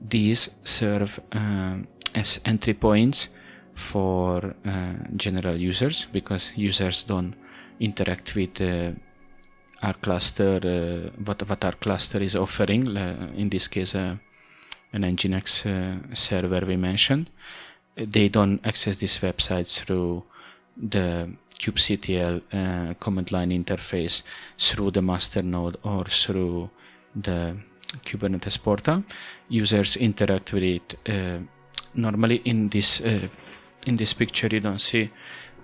these 0.00 0.50
serve 0.62 1.20
uh, 1.32 1.76
as 2.14 2.40
entry 2.44 2.74
points 2.74 3.28
for 3.74 4.54
uh, 4.64 4.94
general 5.16 5.56
users 5.56 6.06
because 6.12 6.52
users 6.56 7.02
don't 7.02 7.34
interact 7.80 8.34
with 8.34 8.60
uh, 8.60 8.90
our 9.82 9.94
cluster, 9.94 10.60
uh, 10.64 11.10
what, 11.24 11.48
what 11.48 11.64
our 11.64 11.72
cluster 11.72 12.20
is 12.20 12.34
offering, 12.34 12.96
uh, 12.96 13.30
in 13.36 13.48
this 13.48 13.68
case, 13.68 13.94
an 13.94 14.18
Nginx 14.92 16.16
server 16.16 16.66
we 16.66 16.76
mentioned. 16.76 17.30
They 17.96 18.28
don't 18.28 18.60
access 18.64 18.96
this 18.96 19.18
website 19.18 19.68
through 19.76 20.24
the 20.76 21.30
kubectl 21.58 22.40
uh, 22.52 22.94
command 22.94 23.32
line 23.32 23.50
interface 23.50 24.22
through 24.56 24.92
the 24.92 25.02
master 25.02 25.42
node 25.42 25.76
or 25.82 26.04
through 26.04 26.70
the 27.14 27.56
Kubernetes 28.04 28.62
portal. 28.62 29.02
Users 29.48 29.96
interact 29.96 30.52
with 30.52 30.62
it 30.62 30.94
uh, 31.08 31.38
normally 31.94 32.36
in 32.44 32.68
this 32.68 33.00
uh, 33.00 33.28
in 33.86 33.94
this 33.94 34.12
picture 34.12 34.48
you 34.52 34.60
don't 34.60 34.80
see, 34.80 35.10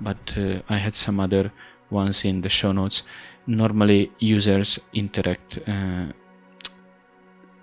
but 0.01 0.37
uh, 0.37 0.61
I 0.69 0.79
had 0.79 0.95
some 0.95 1.21
other 1.21 1.53
ones 1.91 2.25
in 2.25 2.41
the 2.41 2.49
show 2.49 2.73
notes. 2.73 3.03
Normally 3.47 4.11
users 4.19 4.81
interact 4.95 5.59
uh, 5.69 6.07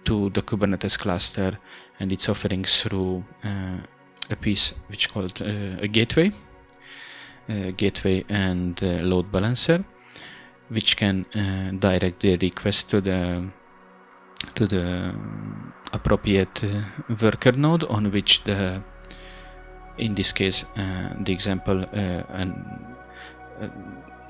to 0.03 0.29
the 0.29 0.41
Kubernetes 0.41 0.97
cluster 0.97 1.57
and 1.99 2.11
its 2.11 2.29
offering 2.29 2.63
through 2.63 3.23
uh, 3.43 3.77
a 4.29 4.35
piece 4.35 4.73
which 4.89 5.11
called 5.11 5.41
a 5.41 5.87
gateway 5.87 6.31
uh, 7.49 7.71
gateway 7.75 8.23
and 8.29 8.81
uh, 8.83 9.01
load 9.01 9.31
balancer 9.31 9.83
which 10.69 10.95
can 10.95 11.25
uh, 11.35 11.71
direct 11.79 12.19
the 12.21 12.37
request 12.37 12.89
to 12.89 13.01
the 13.01 13.49
to 14.53 14.67
the 14.67 15.13
appropriate 15.91 16.63
worker 17.21 17.51
node 17.53 17.83
on 17.85 18.11
which 18.11 18.43
the 18.43 18.81
in 19.97 20.15
this 20.15 20.31
case 20.31 20.65
the 20.75 21.31
example 21.31 21.83
and 22.29 22.53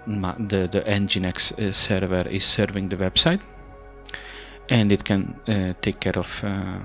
the, 0.07 0.67
the 0.71 0.81
nginx 0.81 1.59
uh, 1.59 1.71
server 1.71 2.27
is 2.27 2.45
serving 2.45 2.89
the 2.89 2.95
website 2.95 3.41
and 4.69 4.91
it 4.91 5.03
can 5.03 5.35
uh, 5.47 5.73
take 5.81 5.99
care 5.99 6.17
of 6.17 6.43
uh, 6.43 6.79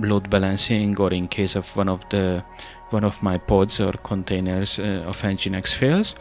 load 0.00 0.28
balancing 0.30 0.98
or 0.98 1.12
in 1.12 1.28
case 1.28 1.54
of 1.54 1.76
one 1.76 1.88
of 1.88 2.00
the 2.10 2.42
one 2.90 3.04
of 3.04 3.22
my 3.22 3.38
pods 3.38 3.80
or 3.80 3.92
containers 3.92 4.78
uh, 4.78 5.04
of 5.06 5.20
nginx 5.22 5.74
fails 5.74 6.16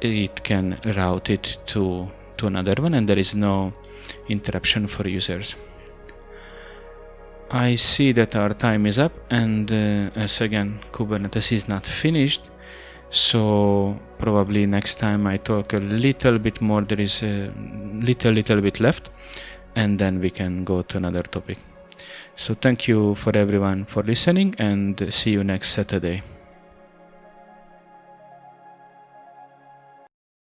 it 0.00 0.42
can 0.42 0.78
route 0.84 1.30
it 1.30 1.58
to 1.66 2.08
to 2.36 2.46
another 2.46 2.74
one 2.82 2.94
and 2.94 3.08
there 3.08 3.18
is 3.18 3.34
no 3.34 3.72
interruption 4.28 4.86
for 4.86 5.06
users. 5.08 5.56
I 7.50 7.76
see 7.76 8.12
that 8.12 8.34
our 8.34 8.54
time 8.54 8.86
is 8.86 8.98
up 8.98 9.12
and 9.30 9.70
uh, 9.70 10.10
as 10.20 10.40
again 10.40 10.80
Kubernetes 10.92 11.52
is 11.52 11.68
not 11.68 11.86
finished 11.86 12.50
so 13.14 13.96
probably 14.18 14.66
next 14.66 14.96
time 14.96 15.26
I 15.26 15.36
talk 15.36 15.72
a 15.72 15.78
little 15.78 16.38
bit 16.38 16.60
more 16.60 16.82
there 16.82 17.00
is 17.00 17.22
a 17.22 17.52
little 18.08 18.32
little 18.32 18.60
bit 18.60 18.80
left 18.80 19.08
and 19.76 19.98
then 19.98 20.20
we 20.20 20.30
can 20.30 20.64
go 20.64 20.82
to 20.82 20.96
another 20.96 21.22
topic. 21.22 21.58
So 22.36 22.54
thank 22.54 22.88
you 22.88 23.14
for 23.14 23.36
everyone 23.36 23.84
for 23.84 24.02
listening 24.02 24.56
and 24.58 25.12
see 25.14 25.30
you 25.30 25.44
next 25.44 25.68
saturday 25.70 26.22